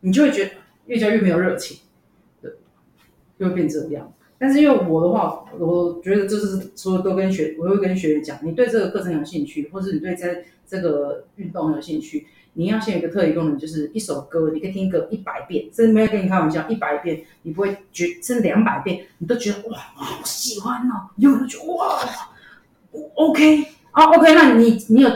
[0.00, 0.52] 你就会觉得
[0.86, 1.80] 越教越没有热情，
[2.40, 2.50] 对，
[3.38, 4.10] 就会变这样。
[4.38, 12.26] 但是因为我的话，我觉得就是说都跟学，我会跟学员讲，你对这个课程有兴趣，或是你对这这个运动有兴趣。
[12.56, 21.98] 你要先有一个特异功能，就是一首歌，你可以听个一百遍，真的没有跟你开玩笑，一百遍你不会觉，甚至两百遍你都觉得哇，好喜欢哦，有人觉得哇
[23.16, 25.10] ，OK 啊，OK，那你你有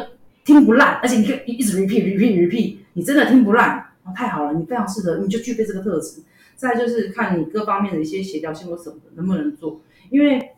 [0.45, 6.23] 听不烂，而且你可以一直 repeat repeat repeat，你真的听不烂，哦，太好了，你非常适合，你就具备这个特质。
[6.57, 10.53] 再就是看你各方面的一些协调性或什么的能不能做，因为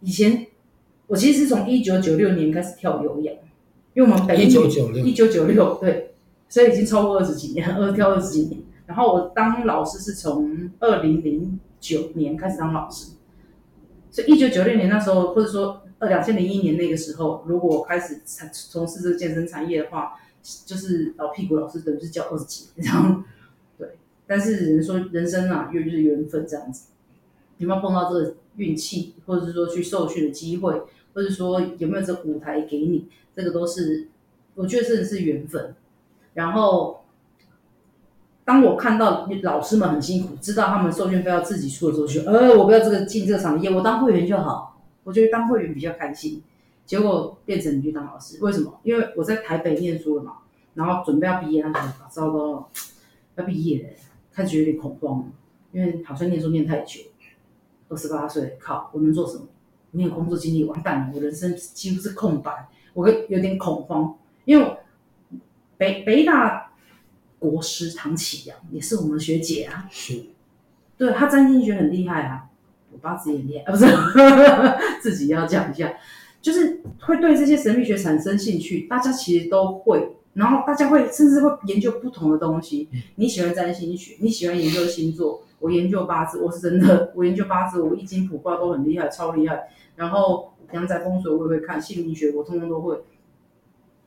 [0.00, 0.46] 以前
[1.06, 3.34] 我其实是从一九九六年开始跳有氧。
[3.94, 6.14] 因为我们北一九九六，一九九六对，
[6.48, 8.58] 所以已经超过二十几年，二跳二十几年。
[8.86, 13.12] 然后我当老师是从二零零九年开始当老师，
[14.10, 20.14] 所以一九九六年那时候，或者说二两千零一年那个时候，如果开始从从事这个健身产业的话，
[20.66, 23.24] 就是老屁股老师等于是教二十几年这样。
[23.78, 23.90] 对，
[24.26, 26.88] 但是人说人生啊，又就是缘分这样子，
[27.58, 30.82] 有没有碰到这个运气，或者是说去受训的机会？
[31.14, 34.08] 或者说有没有这舞台给你，这个都是
[34.56, 35.76] 我觉得真的是缘分。
[36.34, 37.04] 然后，
[38.44, 44.71] 当我看到老师们很辛苦，知道他们受训费要自己出的时候，就呃，我不要这个进这个产业，我当会员就好。
[45.04, 46.42] 我觉得当会员比较开心。
[46.84, 48.80] 结果变成你去当老师，为什么？
[48.82, 50.38] 因为我在台北念书了嘛，
[50.74, 52.68] 然后准备要毕业，那就糟糕了，
[53.36, 53.88] 要毕业了，
[54.32, 55.32] 开始有点恐慌，
[55.70, 57.00] 因为好像念书念太久，
[57.88, 59.46] 二十八岁，靠，我能做什么？
[59.92, 61.12] 没有工作经历，完蛋了！
[61.14, 64.18] 我人生几乎是空白，我会有点恐慌。
[64.44, 64.76] 因为
[65.76, 66.72] 北北大
[67.38, 70.24] 国师唐启阳也是我们学姐啊，是，
[70.96, 72.50] 对，他占星学很厉害啊，
[72.92, 73.86] 我八字也厉害啊，不是，
[75.02, 75.92] 自己要讲一下，
[76.40, 82.88] 就是会对这些神秘学产生兴趣，大家其实都会，然后大家会甚至会研究不同的东西。
[83.16, 89.68] 你喜欢占星学，你喜欢研究星座，我研究八字，我是真的，我研究八字，我易经卜卦都很厉害，超厉害。
[89.96, 93.02] 然后阳宅风水我也会看，姓名学我通通都会。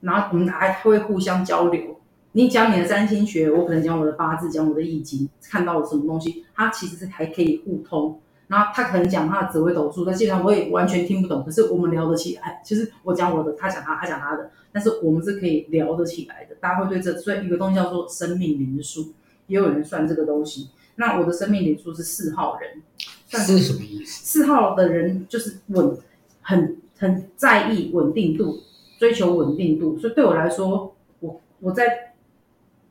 [0.02, 2.00] 然后我们还会互相交流。
[2.34, 8.19] 你讲你的占星学，我可能讲我的八字，讲我的易经，看到了什么东西，它其实是还可以互通。
[8.48, 12.62] 然后他可能讲他的紫微斗数，但基本上我也完全听不懂，可是我们聊得起来。
[12.64, 16.56] 其实我讲我的，他讲他，他讲他的，但是我们是可以聊得起来的。
[16.56, 19.14] 大家会对这，所以一个东西叫做生命灵数，
[19.48, 20.70] 也有人算这个东西。
[20.96, 22.82] 那我的生命灵数是四号人。
[23.28, 24.24] 是什么意思？
[24.24, 25.98] 四号的人就是稳，
[26.42, 28.60] 很很在意稳定度，
[28.98, 29.98] 追求稳定度。
[29.98, 32.14] 所以对我来说，我我在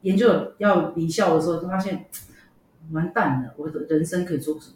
[0.03, 2.07] 研究要离校的时候，就发现
[2.93, 4.75] 完蛋了，我的人生可以做什么？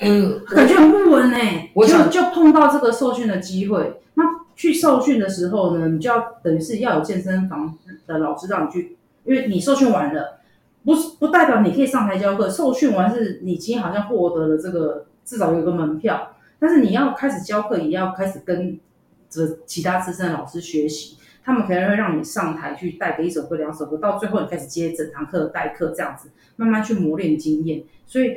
[0.00, 1.72] 嗯，感觉很不稳哎、欸。
[1.86, 10.40] 就就碰到这个受训的机会，那去受训的时候呢，你就要等于是要有健身房的老师让你去，因为你受训完了。
[10.84, 18.78] 不是不代表你可以上台教课，受训完是你今天好像获得了这个至少有个门票，但是你要开始教课，也要开始跟
[19.28, 27.82] 这其他资深的老师学习，他们可能会让你上台去带个一首歌、两首歌，到最后你开始接整堂课的代课，这样子慢慢去磨练经验。
[28.06, 28.36] 所以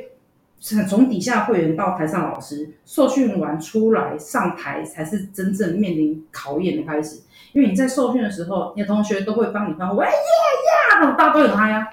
[0.60, 7.22] 从底下会员到台上老师，受训完出来上台才是真正面临考验的开始。
[7.52, 11.88] 因为你在受训的时候，你的同学都会帮你欢呼，喂耶呀，那大家都很嗨呀。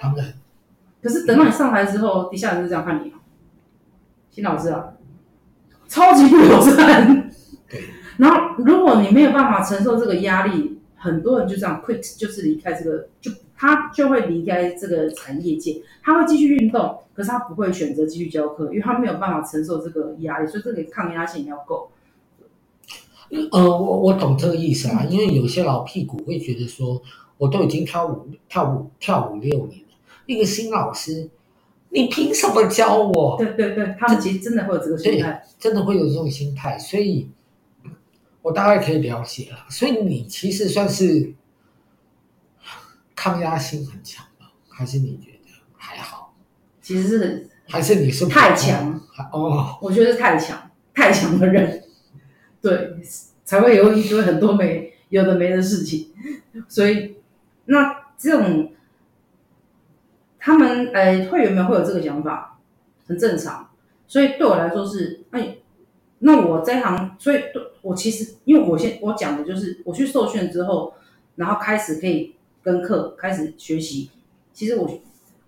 [1.02, 3.12] 可是等到你上台之后，底下人就这样看你，
[4.30, 4.92] 新老师啊，
[5.88, 7.30] 超级不友善。
[7.68, 7.82] 对。
[8.18, 21.90] 然后，如果你没有办法承受这个压力，很多人就这样 quit，就是离开这个，就他就会离开这个产业界，他会继续运动，可是他不会选择继续教课，因为他没有办法承受这个压力，所以这个抗压性要够。
[23.52, 27.00] 呃，我我懂这个意思啊，因为有些老屁股会觉得说，
[27.36, 29.86] 我都已经跳舞跳舞跳舞六年了，
[30.26, 31.30] 一个新老师，
[31.90, 33.36] 你凭什么教我？
[33.38, 37.28] 对对对，他们其实真的会有这个心态，真的会有这种心态，所以。
[38.48, 41.34] 我大概可以了解了，所以你其实算是
[43.14, 44.46] 抗压性很强吗？
[44.70, 46.34] 还是你觉得还好？
[46.80, 48.98] 其实是，还是你是太强
[49.32, 49.76] 哦？
[49.82, 51.84] 我觉得太强，太强的人，
[52.62, 52.96] 对，
[53.44, 56.14] 才会有一堆很多没有的没的事情。
[56.68, 57.16] 所以
[57.66, 58.72] 那这种
[60.38, 62.58] 他们呃会员们会有这个想法，
[63.06, 63.68] 很正常。
[64.06, 65.57] 所以对我来说是哎。
[66.20, 67.40] 那我这行，所以
[67.80, 70.92] 我其实，因为我先我讲的就是，我去受训之后，
[71.36, 74.10] 然后开始可以跟课开始学习。
[74.52, 74.84] 其实我，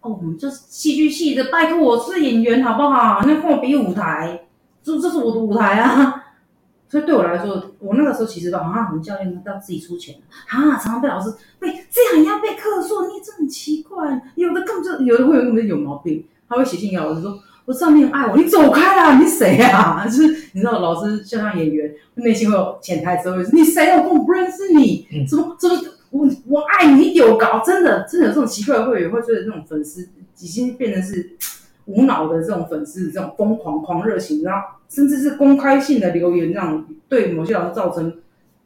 [0.00, 3.20] 哦，我们这是戏剧系的，拜托我是演员好不好？
[3.26, 4.46] 那跟我比舞台，
[4.80, 6.26] 这这是我的舞台啊。
[6.88, 10.14] 所以对我来说，我那个时候其实好像我们教练都要自己出钱
[10.46, 14.20] 啊，常常被老师被这样也要被课说，你这很奇怪。
[14.36, 17.36] 有的根本就有的会有根本有毛病，他会写信给老师说。
[17.70, 19.16] 我上面爱我，你走开啦！
[19.16, 20.02] 你谁啊？
[20.10, 23.92] 就是你知道，老师就像演员，内心会有潜台词，会说你谁？
[23.92, 25.06] 我根本不认识你。
[25.12, 25.78] 嗯、怎么怎么
[26.10, 27.62] 我我爱你有搞？
[27.64, 30.08] 真的真的有这种奇怪的会员，会觉得这种粉丝
[30.40, 31.36] 已经变成是
[31.86, 38.18] 无脑的这种粉丝，这种疯狂狂热型，然后甚至是公开性的留言，这样对某些老师造成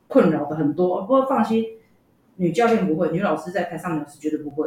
[0.09, 1.03] 困扰的很多。
[1.03, 1.63] 不过放心，
[2.37, 4.67] 女教练不会，女老师在台上老师绝对不会。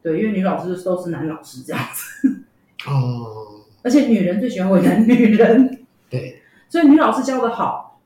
[0.00, 2.41] 对，因为女老师都是男老师这样子。
[2.86, 8.00] 哦，而且女人最喜欢为难女人，对，所以女老师教的好，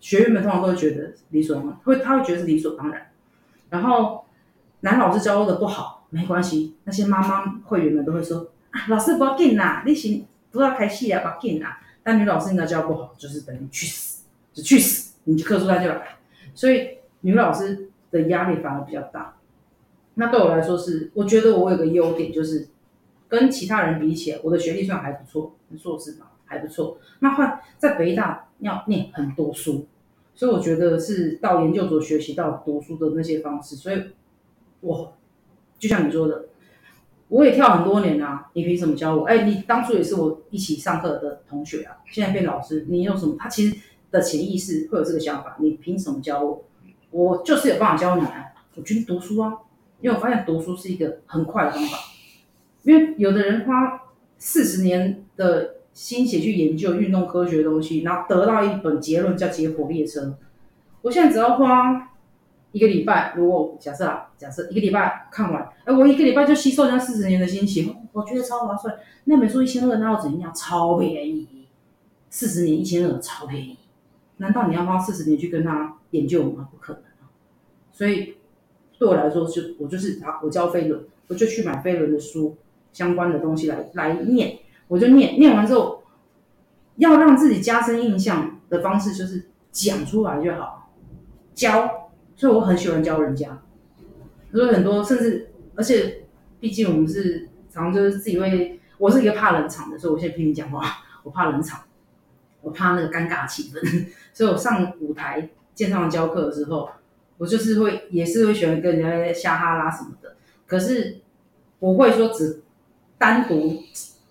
[0.00, 3.10] 学员们通常都会觉得理所当然，会他会觉得是理所当然。
[3.70, 4.26] 然后
[4.80, 11.80] 男老师教的不好，没关系，那些妈妈会员们都会说啊，老师不要紧啦，你行不要开戏啊，不要紧啦。
[12.02, 16.16] 但女老师应该教不好，就是等于去死，就去死，你就课出来就来。
[16.54, 19.36] 所以女老师的压力反而比较大。
[20.14, 22.68] 那对我来说是，我觉得我有个优点就是。
[23.28, 26.98] 跟其他人比起来，我的学历算还不错，硕士嘛还不错。
[27.20, 29.86] 那换在北大要念很多书，
[30.34, 33.76] 所以我觉得是到研究所学习到读书的那些方式。
[33.76, 34.02] 所以，
[34.80, 35.12] 我
[35.78, 36.46] 就像你说的，
[37.28, 39.24] 我也跳很多年啊，你凭什么教我？
[39.24, 43.36] 哎，你当初也是我一起上课的同学啊，现在变老师，你有什么？
[43.38, 43.76] 他其实
[44.10, 46.64] 的潜意识会有这个想法，你凭什么教我？
[47.10, 49.58] 我就是有办法教你啊，我去读书啊，
[50.00, 51.98] 因为我发现读书是一个很快的方法。
[52.82, 54.02] 因为有的人花
[54.38, 60.36] 四十年的心血去研究运动科学的东西，然后得到一本结论叫解剖列车。
[61.02, 62.10] 我现在只要花
[62.72, 68.94] 一个礼拜，如果假设啊，假设一个礼拜看完，哎，我一个礼拜就吸收人家四十年的心血，我觉得超划算。
[69.24, 70.52] 那本书一千二，那又怎样？
[70.54, 71.66] 超便宜，
[72.30, 73.76] 四十年一千二，超便宜。
[74.36, 76.68] 难道你要花四十年去跟他研究吗？
[76.70, 77.02] 不可能。
[77.92, 78.36] 所以
[78.98, 82.56] 对我来说，就我就是啊，我教飞轮，我就去买飞轮的书。
[82.98, 84.58] 相关的东西来来念，
[84.88, 86.02] 我就念，念完之后，
[86.96, 90.90] 要让自己加深印象的方式就是讲出来就好，
[91.54, 93.62] 教，所以我很喜欢教人家，
[94.50, 96.24] 所以很多甚至，而且
[96.58, 100.82] 毕竟我们是常常就是自己会，我是一个怕冷场的，所以我现在听你讲话，
[101.22, 101.82] 我怕冷场，
[102.62, 106.88] 我怕那个尴尬气氛， 所以我上舞台线上教课的时候，
[107.36, 110.34] 我就是会也是会喜欢跟人家瞎哈拉什么的，
[110.66, 111.18] 可是
[111.78, 112.64] 不会说只。
[113.18, 113.82] 单独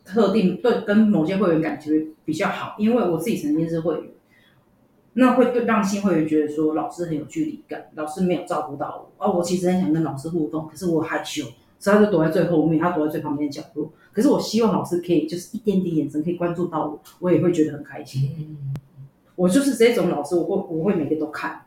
[0.06, 4.12] 特定对跟某些会员感觉比较好，因为我自己曾经是会员，
[5.14, 9.26] 那会让新会员觉得说老师很有距离感，老师没有照顾到我。
[9.26, 11.44] 而、哦、我其实很想跟老师互动，可是我害羞，
[11.78, 13.92] 所以他就躲在最后面，他躲在最旁边的角落。
[14.14, 18.58] 可是我希望老师可以就是一点点眼神可以关注到我，我也会觉得很开心。
[19.36, 21.66] 我就是这种老师，我会我会每个都看，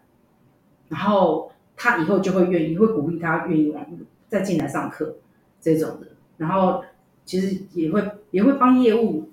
[0.89, 3.87] 然后他以后就会愿意，会鼓励他愿意往
[4.29, 5.17] 再进来上课
[5.61, 6.07] 这种的，
[6.39, 6.83] 然后。
[7.31, 8.03] 其实也会
[8.33, 9.29] 也会帮业务，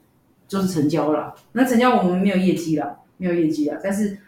[0.47, 1.33] 就是成交了。
[1.53, 3.79] 那成交我们没有业绩了，没有业绩了。
[3.83, 4.19] 但是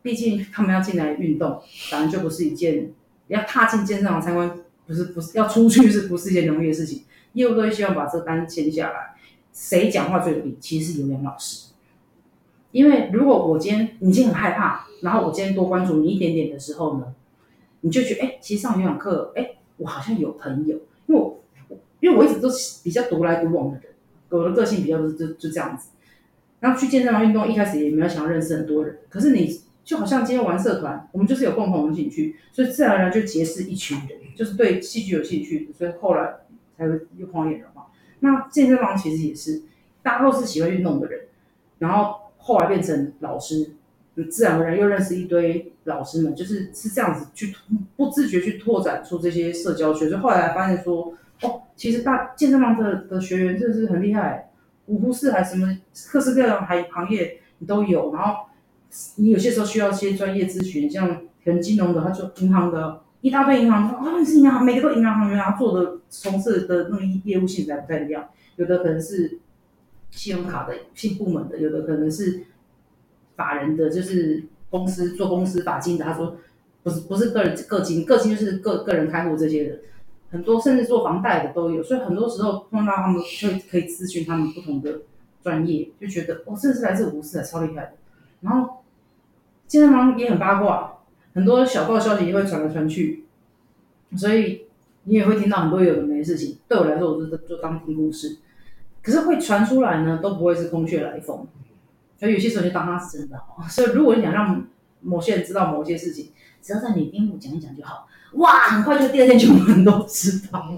[0.00, 1.60] 毕竟他们要进来运动，
[1.90, 2.90] 反正就不是一件
[3.28, 7.02] 要踏进健身房参观，不是不是要出去，是不是一件容易的事情？
[7.34, 9.14] 业务都会希望把这单签下来。
[9.52, 10.56] 谁讲话最有力？
[10.58, 11.72] 其实是有氧老师。
[12.70, 17.14] 因为如果我今天你今天很害怕，然后我今天多关注你一点点的时候呢，
[17.82, 21.41] 你就觉得哎，其实上有氧课，哎，我好像有朋友，因为我。
[22.02, 23.84] 因为我一直都是比较独来独往的人，
[24.28, 25.90] 我的个性比较就就这样子。
[26.58, 28.98] 然后去健身房运动，一开始也没有想要认识很多人。
[29.08, 36.34] 可是你就好像今天玩社团，我们就是有共同的兴趣，所以自然而然就结识一群人，就是对戏剧有兴趣，所以后来
[36.76, 37.84] 才会又狂野了嘛。
[38.18, 39.62] 那健身房其实也是，
[40.02, 41.22] 大家都是喜欢运动的人，
[41.78, 43.72] 然后后来变成老师，
[44.16, 47.54] 就自然而然又认识一堆老师们，就是是这样子去
[47.96, 54.50] 不自觉去拓展出这些社交圈，所以后来发现说，哦，其实大健身房的的学员真的是很厉害，
[54.86, 55.78] 五湖四海什么
[56.12, 58.46] 各式各样行行业你都有，然后。
[59.16, 61.08] 你有些时候需要一些专业咨询，像
[61.42, 69.38] 可能金融的，他做银行的，一大堆银行，啊，你是银行，每个都银行行员，他做的从事的那个业务性质不太一样，有的可能是
[70.10, 72.42] 信用卡的信部门的，有的可能是
[73.34, 76.36] 法人的，就是公司做公司法金的，他说
[76.82, 79.78] 不是不是个人个金，个金就是个个人开户这些的，
[80.32, 85.02] 很多甚至做房贷的都有，所以很多时候碰到他们就可以咨询他们不同的
[85.40, 87.92] 专业，就觉得哦，这是来自五湖四海，超厉害的，
[88.40, 88.78] 然后。
[89.68, 90.98] 健身房也很八卦，
[91.34, 93.24] 很多小道消息也会传来传去，
[94.14, 94.66] 所以
[95.04, 96.58] 你也会听到很多有的没的事情。
[96.68, 98.36] 对我来说，我就是就当听故事。
[99.02, 101.46] 可是会传出来呢，都不会是空穴来风，
[102.18, 103.40] 所以有些时候就当它是真的。
[103.66, 104.62] 所以如果你想让
[105.00, 110.72] 某些人知道某些事情，只要在你边部讲一讲就好，哇，很快就第二天全部人都知道。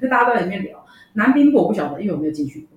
[0.00, 0.84] 就大家都在里面聊。
[1.14, 2.68] 男宾部我不晓得，因为我没有进去过，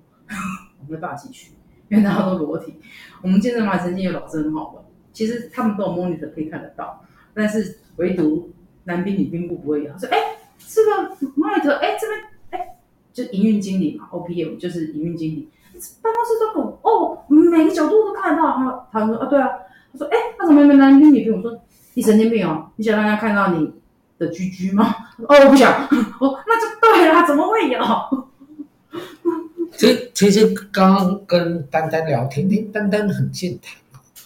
[0.80, 1.52] 我没办法进去，
[1.88, 2.74] 因为大家都裸体。
[3.22, 4.84] 我们健身房曾经有老师很好玩。
[5.12, 8.50] 其实他们都有 monitor 可以看得到，但是唯独
[8.82, 9.92] 男宾女宾部不会有。
[9.92, 10.18] 他说：“哎，
[10.58, 12.20] 这个 monitor，哎，这边，
[12.50, 12.76] 哎，
[13.12, 15.48] 就营运经理嘛，OPM 就是营运经理，
[16.02, 19.48] 办公室都有哦，每个角度都看得到。”他他说：“啊，对啊。”
[19.92, 21.56] 他说：“哎，那怎么没男宾女宾？”我说
[21.94, 23.72] ：“你神经病哦，你想让人家看到你
[24.18, 24.94] 的居居吗？”
[25.28, 25.72] 哦，我不想。
[26.20, 27.80] 哦，那就对了，怎么会有？
[29.76, 33.74] 其实其实刚刚跟丹丹聊天，哎，丹丹很健谈。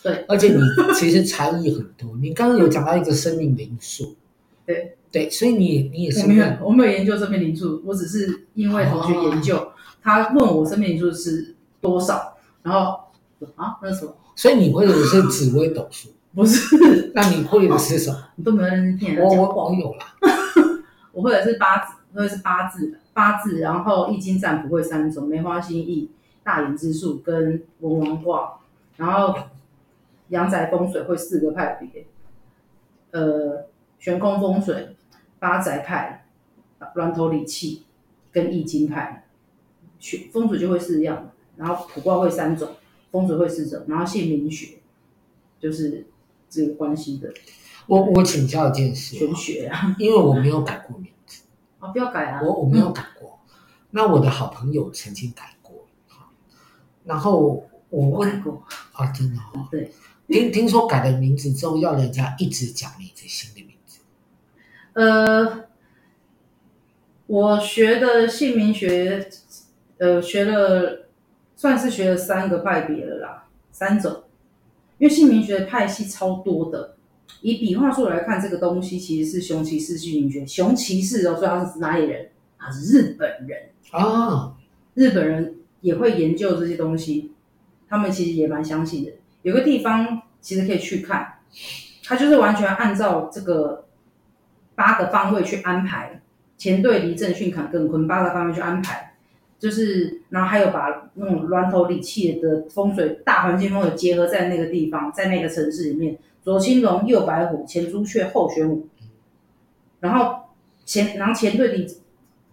[0.03, 0.61] 对，而且你
[0.95, 2.17] 其实差异很多。
[2.21, 4.15] 你刚刚有讲到一个生命灵数，
[4.65, 9.73] 对对，所以你你也是我没有，我没有研究生命灵数，我只是因为同学研究，哦、
[10.03, 13.01] 他问我生命灵数是多少，然后
[13.57, 14.15] 啊，那是什么？
[14.37, 17.13] 所以你会的是紫微斗数，不是？
[17.15, 18.29] 那你会的是什么？
[18.37, 20.15] 你都没有认真听人我我我有啦，
[21.13, 26.11] 我会的是八字，会是八字的八字，然后易经占卜会三种，梅花心意、
[26.43, 28.59] 大衍之术跟文王卦，
[28.97, 29.35] 然后。
[30.29, 32.05] 阳宅风水会四个派别，
[33.13, 33.65] 呃，
[33.99, 34.95] 悬空风水、
[35.39, 36.27] 八宅派、
[36.95, 37.85] 峦头理气
[38.31, 39.25] 跟易经派，
[39.99, 42.69] 学风水就会四样，然后卜卦会三种，
[43.11, 44.81] 风水会四种，然后姓名学
[45.59, 46.05] 就是
[46.49, 47.33] 这个关系的。
[47.87, 51.43] 我我请教一件事，玄学啊，因为我没有改过名字
[51.79, 53.55] 啊，不要改啊，我我没有改过，嗯、
[53.93, 55.87] 那我的好朋友曾经改过，
[57.05, 59.91] 然后我问过啊，真的、哦、对。
[60.27, 64.01] 听听说改了名字之后，要人家一直讲你这新的名字。
[64.93, 65.65] 呃，
[67.27, 69.31] 我学的姓名学，
[69.97, 71.07] 呃，学了
[71.57, 74.25] 算是学了三个派别了啦，三种。
[74.99, 76.97] 因为姓名学的派系超多的，
[77.41, 80.47] 以笔画数来看，这个东西其实是熊骑士姓名学。
[80.47, 82.31] 熊骑士哦，所以他是哪里人？
[82.59, 84.57] 他是日本人啊，哦、
[84.95, 87.31] 日本人也会研究这些东西，
[87.89, 89.13] 他们其实也蛮相信的。
[89.43, 91.35] 有个地方其实可以去看，
[92.03, 93.87] 他就是完全按照这个
[94.75, 96.21] 八个方位去安排，
[96.57, 99.08] 前队离正巽坎艮坤八个方位去安排，
[99.59, 108.87] 就是然后还有把那种峦头理气的风水大环境风水结合在那个地方，在那个城市里面，左青龙，右白虎，前朱雀，后玄武，
[110.01, 110.43] 然后
[110.85, 111.87] 前然后前对离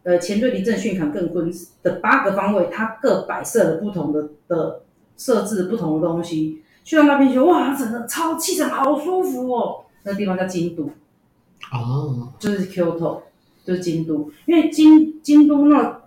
[0.03, 1.51] 呃前对离正巽坎艮坤
[1.84, 4.82] 的八个方位，它各摆设了不同的的
[5.18, 6.62] 设置不同的东西。
[6.84, 9.86] 去到那边去，哇，整个超气场好舒服哦。
[10.03, 10.84] 那个地方叫京都，
[11.74, 13.22] 哦，就是 Kyoto，
[13.64, 14.30] 就是京都。
[14.45, 16.01] 因为京京都那，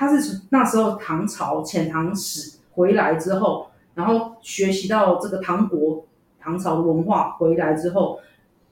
[0.00, 6.06] 他是从那时候唐朝遣唐使回来之后，然后学习到这个唐国
[6.40, 8.18] 唐朝文化回来之后，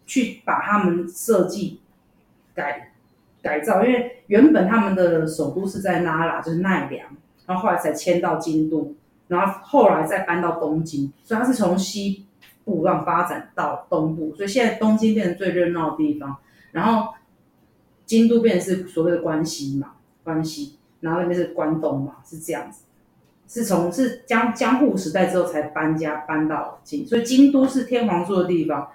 [0.06, 1.80] 去把他们设计
[2.54, 2.94] 改
[3.42, 3.84] 改造。
[3.84, 7.06] 因为原本他们的首都是在那拉，就是奈良，
[7.44, 8.94] 然后后来才迁到京都。
[9.26, 12.24] 然后后来再搬到东京，所以它是从西
[12.64, 16.34] 部让发展到东部，所以现在东京变成最热闹的地方。
[16.72, 17.12] 然后
[18.06, 19.92] 京都变成是所谓的关西嘛，
[20.24, 22.84] 关西，然后那边是关东嘛，是这样子。
[23.46, 28.88] 是从是江江户时代之后才搬家搬到京，所以京都是天皇住的地方，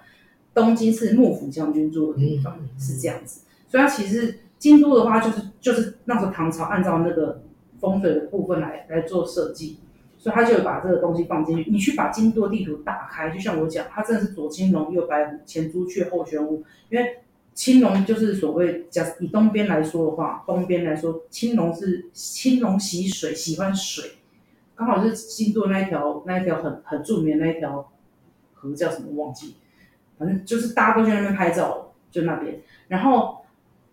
[0.54, 3.42] 东京是幕府将军住的地方，是这样子。
[3.68, 7.42] 所以它其实京都的话，就是就是那时候唐朝按照那个
[7.80, 9.78] 风水的部分来来做设计。
[10.16, 11.70] 所以他就把这个东西放进去。
[11.70, 16.64] 你去把京都地图打开，就像我讲，它真的是左青龙右白虎，前朱雀后玄武。
[16.88, 17.18] 因为
[17.54, 24.10] 青龙就是所谓，假以东边来说的话，东边来说，青龙是青龙喜水，喜欢水，
[24.74, 27.90] 刚好是京都那一条那一条很很著名的那一条
[28.52, 29.54] 河叫什么忘记，
[30.18, 32.60] 反正就是大家都去那边拍照，就那边。
[32.88, 33.44] 然后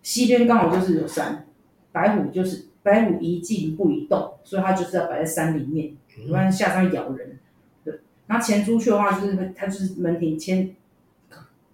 [0.02, 1.46] 西边刚好就是有山，
[1.92, 2.66] 白虎就是。
[2.84, 5.96] 白虎宜静不宜动，所以它就是要摆在山里面，
[6.26, 7.38] 不然下山咬人。
[7.84, 10.74] 对，然后前朱雀的话，就是它就是门庭前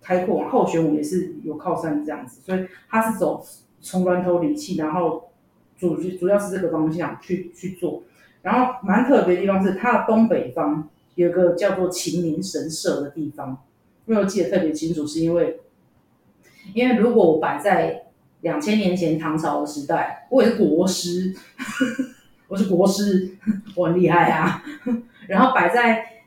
[0.08, 3.44] 开阔，后玄武也是有靠山这样子，所以他是走
[3.82, 5.30] 从源头理气，然后
[5.76, 8.04] 主主要是这个方向去去做。
[8.40, 13.62] 然后蛮特别的地方是它的东北方有个叫做秦明神社的地方，
[14.06, 15.60] 因为我记得特别清楚，是因为
[16.72, 18.04] 因为如果我摆在。
[18.42, 21.34] 两千年前唐朝的时代，我也是国师，
[22.46, 23.36] 我是国师，
[23.74, 24.62] 我很厉害啊。
[25.26, 26.17] 然后摆在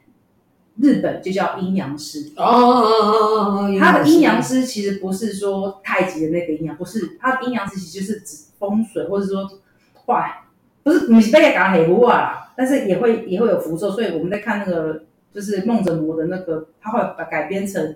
[0.82, 9.50] 日本就叫阴阳师哦，他的阴阳师其实不是说太极的那个阴阳，不是，他的阴阳师其实就是指风水，或者说
[9.94, 10.48] 画，
[10.84, 15.04] 不是你是被讲黑不啊，但是也会也会有符咒，所以我们在看那个
[15.34, 17.96] 就是梦枕魔的那个，他会把改编成。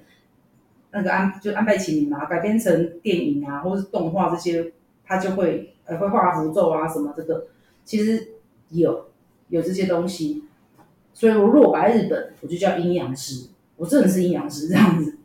[0.97, 4.71] 那个安就安倍晴明嘛，改编成电影啊，或是动画这些，
[5.05, 7.47] 他就会呃会画符咒啊什么这个，
[7.83, 8.29] 其实
[8.69, 9.07] 有
[9.49, 10.45] 有这些东西，
[11.15, 13.47] 所以我如果摆在日本，我就叫阴阳师，
[13.77, 15.17] 我真的是阴阳师这样子，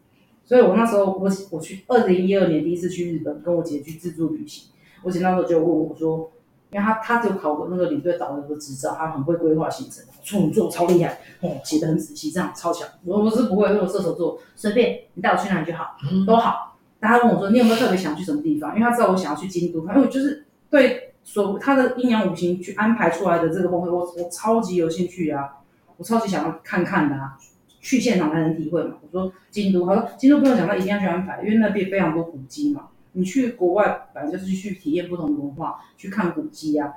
[0.46, 4.70] 所以我那时候我我去二零一二年第一次去日本，跟我姐去自助旅行，
[5.02, 6.30] 我姐那时候就问我说。
[6.72, 12.88] 因为他他就考过那个领队导游的执照，她很会规划行程，处女座超厉害，哦，写的很仔细，这样超强。
[13.04, 16.78] 我我是不会，因为我射手座，随便你带我去哪里就好，都好。
[17.00, 18.70] 但她问我说，你有没有特别想去什么地方？
[18.78, 25.56] 因为她知道我想要去京都，因为就是对所他的阴阳五行去安排出来的这个风水，我我超级有兴趣啊，
[26.00, 27.36] 我超级想要看看的啊，
[27.78, 28.96] 去现场才能体会嘛。
[29.02, 32.88] 我说京都，他说京都不用讲，他一定要去安排，因为那边非常多古迹嘛。
[33.12, 36.90] 你去国外本来就是去体验不同文化，去看古迹啊。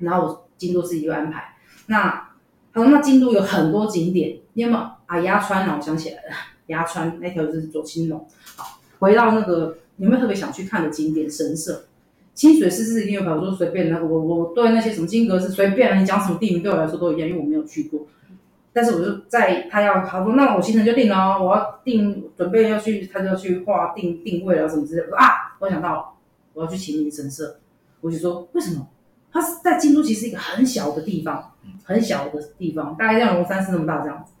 [0.00, 1.54] 然后我京都是一个安排。
[1.86, 2.28] 那
[2.74, 5.18] 他说那京都有很多景点，你有没有啊？
[5.20, 6.28] 鸭川啊，我想起来了，
[6.66, 8.28] 鸭川那条就是左青龙。
[8.54, 11.86] 好，回到那个有没有特别想去看的景点神社？
[12.34, 18.06] 清水寺是一定有，比如说随便那我我对那些什么金阁寺随便，你讲什么地名对我来说都一样，因为我没有去过。
[18.72, 25.08] 但是我就在他要他说那我行程就定了哦，我要定准备要去，他就要去画定定位啊什么之类的。
[25.08, 26.16] 我说啊，我想到
[26.54, 27.56] 我要去秦明神社，
[28.00, 28.88] 我就说为什么？
[29.32, 31.52] 他是在京都，其实一个很小的地方，
[31.84, 34.32] 很小的地方，大概像龙山寺那么大这样子。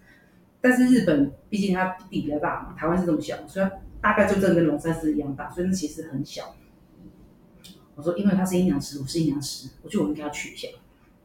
[0.60, 3.66] 但是日本毕竟它地比较大嘛，台湾是这么小，所以
[4.00, 6.54] 大概就真的跟龙山寺一样大，所以那其实很小。
[8.00, 10.68] 我说因为他是阴阳师，我是阴阳师，我就我应该要取一下。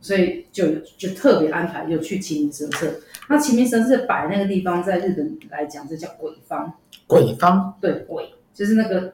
[0.01, 0.67] 所以就
[0.97, 2.99] 就特别安排，有去晴明神社。
[3.29, 6.73] 那晴明神社摆那个地方，在日本来讲，这叫鬼方。
[7.07, 7.73] 鬼方？
[7.79, 9.13] 对，鬼就是那个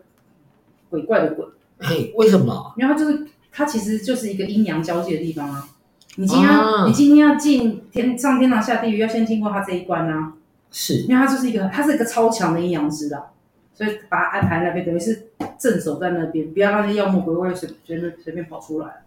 [0.90, 1.46] 鬼怪的鬼。
[1.78, 2.74] 嘿，为什么？
[2.78, 5.70] 因为它就是它其实就是一个阴阳交界的地方啊。
[6.18, 10.34] 你今天、啊、你今天要进天上天堂下地狱，要先经过他这一关啊。
[10.72, 13.30] 是，因为它就是一个，它是一个超强的阴阳师的，
[13.74, 19.04] 所以把它安排那边，等于是镇守在那边，不要让那些妖魔鬼怪随随便随便跑出来。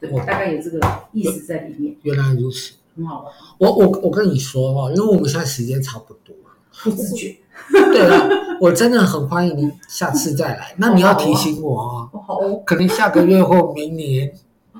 [0.00, 0.80] 对，大概有这个
[1.12, 1.96] 意思在里面。
[2.02, 3.32] 原来如此，很好玩。
[3.58, 6.34] 我我我跟你说哈，因为我们现在时间差不多，
[6.82, 7.36] 不自觉。
[7.70, 8.28] 对了，
[8.60, 10.74] 我真的很欢迎你下次再来。
[10.78, 12.10] 那你要提醒我啊。
[12.26, 12.62] 好哦。
[12.66, 14.32] 可能下个月或明年。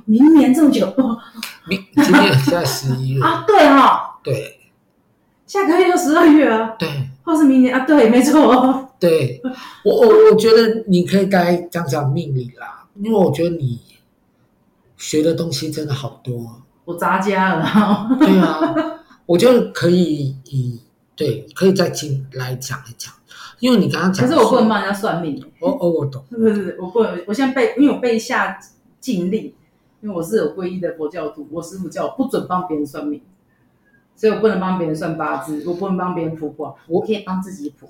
[0.05, 0.93] 明年这么久？
[1.69, 3.45] 明今天现在十一月 啊？
[3.47, 4.19] 对哈。
[4.25, 4.59] 对。
[5.47, 6.75] 下个月就十二月啊。
[6.79, 6.89] 对。
[7.23, 7.85] 或是明年啊？
[7.87, 8.82] 对，没错。
[9.03, 9.43] 对，
[9.85, 13.81] 我我我觉得你可以该讲讲命理啦，因为我觉得你。
[14.99, 18.17] 学的东西真的好多，我杂家了。
[18.21, 18.73] 对啊，
[19.27, 20.81] 我觉得可以以
[21.17, 23.13] 对，可以再进来讲一讲，
[23.59, 25.45] 因为你刚刚讲，可是我不能帮人家算命。
[25.59, 26.25] 哦哦，我懂。
[26.31, 28.57] 是不是，我不能，我现在被因为我被下
[29.01, 29.53] 禁令，
[30.03, 33.21] 因为我是有皈依的佛教徒，我师傅叫我不准帮别人算命，
[34.15, 37.89] 所以我不能帮别人算八字，我不能帮别人卜卦，我可以帮自己卜。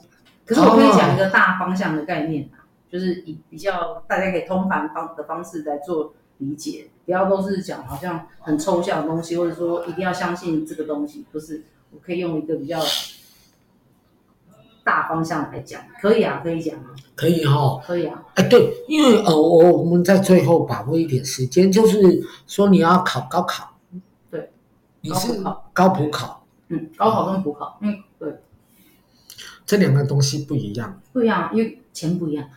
[0.53, 6.89] 可是我可以讲一个大方向的概念，哦，就是以比较大家可以通盘方的方式来做理解。
[7.05, 11.65] 不要都是讲好像很抽象的东西，或者说一定要相信这个东西，不是？
[11.91, 12.81] 我可以用一个比较
[14.85, 18.25] 大方向来讲，可以啊，可以讲啊，可以哈、哦，可以啊。
[18.35, 23.77] 哎，对，因为呃，我我们在最后把握一点时间，就是说你要考高考，
[24.31, 24.51] 对，
[25.01, 25.43] 你是
[25.73, 28.41] 高普考，嗯，高考跟普考，嗯，对，
[29.67, 31.79] 这两个东西不一样，不一样，因为。
[31.93, 32.49] 钱不一样，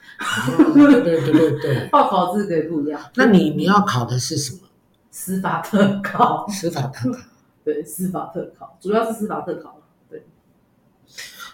[0.74, 2.98] 对对对对对，报考资格也不一样。
[3.16, 4.60] 那你你要考的是什么？
[5.12, 6.48] 司法特考。
[6.48, 7.20] 司法特考。
[7.66, 10.24] 对，司法特考主要是司法特考，对，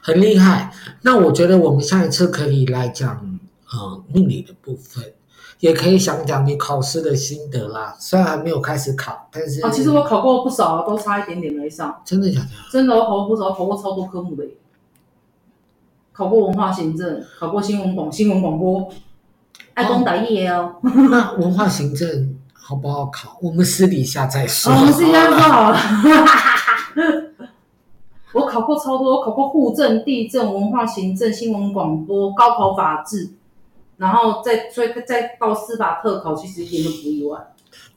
[0.04, 0.72] 很厉害。
[1.02, 3.40] 那我觉得我们下一次可以来讲，
[3.74, 5.14] 呃，命理的部分，
[5.60, 7.96] 也可以想讲你考试的心得啦。
[8.00, 12.00] 虽然还没有开始考，但是啊，其实我考过不少，都差一点点没上。
[12.06, 12.50] 真的假的？
[12.72, 14.52] 真的，我考过不少，考过超多科目的耶。
[16.22, 18.88] 考过文化行政，考过新闻广新闻广播，
[19.74, 20.76] 爱公打业哦。
[20.84, 23.40] 那文化行政 好不好考？
[23.42, 24.72] 我们私底下再说。
[24.72, 25.80] 哦、我们私底下说好了。
[28.34, 33.32] 我考过超多，我考过户政、地政、文化行政、新闻广播、高考法制，
[33.98, 37.40] 然后再所以再到司法特考，其实一点都不意外。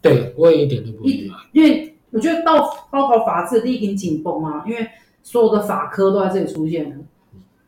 [0.01, 1.37] 对，我也一点都不意外。
[1.53, 4.89] 因为我觉得到高考法制第一挺紧绷啊，因为
[5.23, 6.97] 所有的法科都在这里出现了。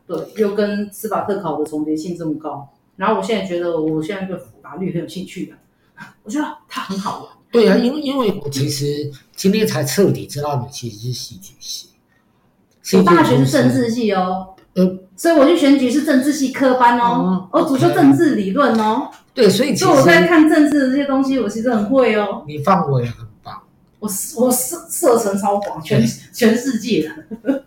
[0.06, 5.54] 对，又跟司法特考的重叠性这么高，然后我现在觉得，我现在对法律很有兴趣的，
[6.22, 7.28] 我觉得它很好玩。
[7.50, 11.88] 对啊，因为因为我其实今天才彻底知道你其实是戏剧系，
[12.96, 19.10] 我大学是政治系哦，呃，所以我去选举是政治系科班哦，我主修政治理论哦。
[19.32, 22.44] 对，所以其实我在看政治的这些东西，我其实很会哦。
[22.46, 23.62] 你范围很棒，
[23.98, 27.10] 我我射射程超广，全全世界
[27.42, 27.64] 的。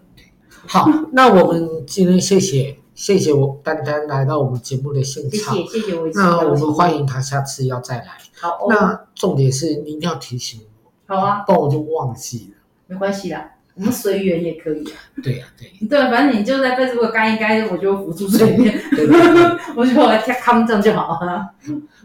[0.72, 6.07] 好，那我们今天谢谢谢谢我丹丹来到我们节目的现场，谢谢谢谢我。
[6.13, 8.05] 那我们欢迎他下次要再来。
[8.39, 10.61] 好，那重点是你一定要提醒
[11.07, 11.15] 我。
[11.15, 12.61] 好啊，不然我就忘记了。
[12.86, 14.93] 没关系啦，我们随缘也可以啊。
[15.24, 15.88] 对呀，对。
[15.88, 18.80] 对，反正你就在 Facebook 干一干，我就浮出水面，
[19.76, 21.49] 我就来贴康证就好了。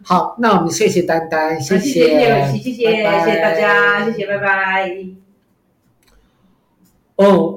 [0.02, 4.90] 好，那我们谢谢丹丹，谢谢，谢谢，谢谢，谢谢大家，谢谢，拜拜。
[7.16, 7.52] 哦。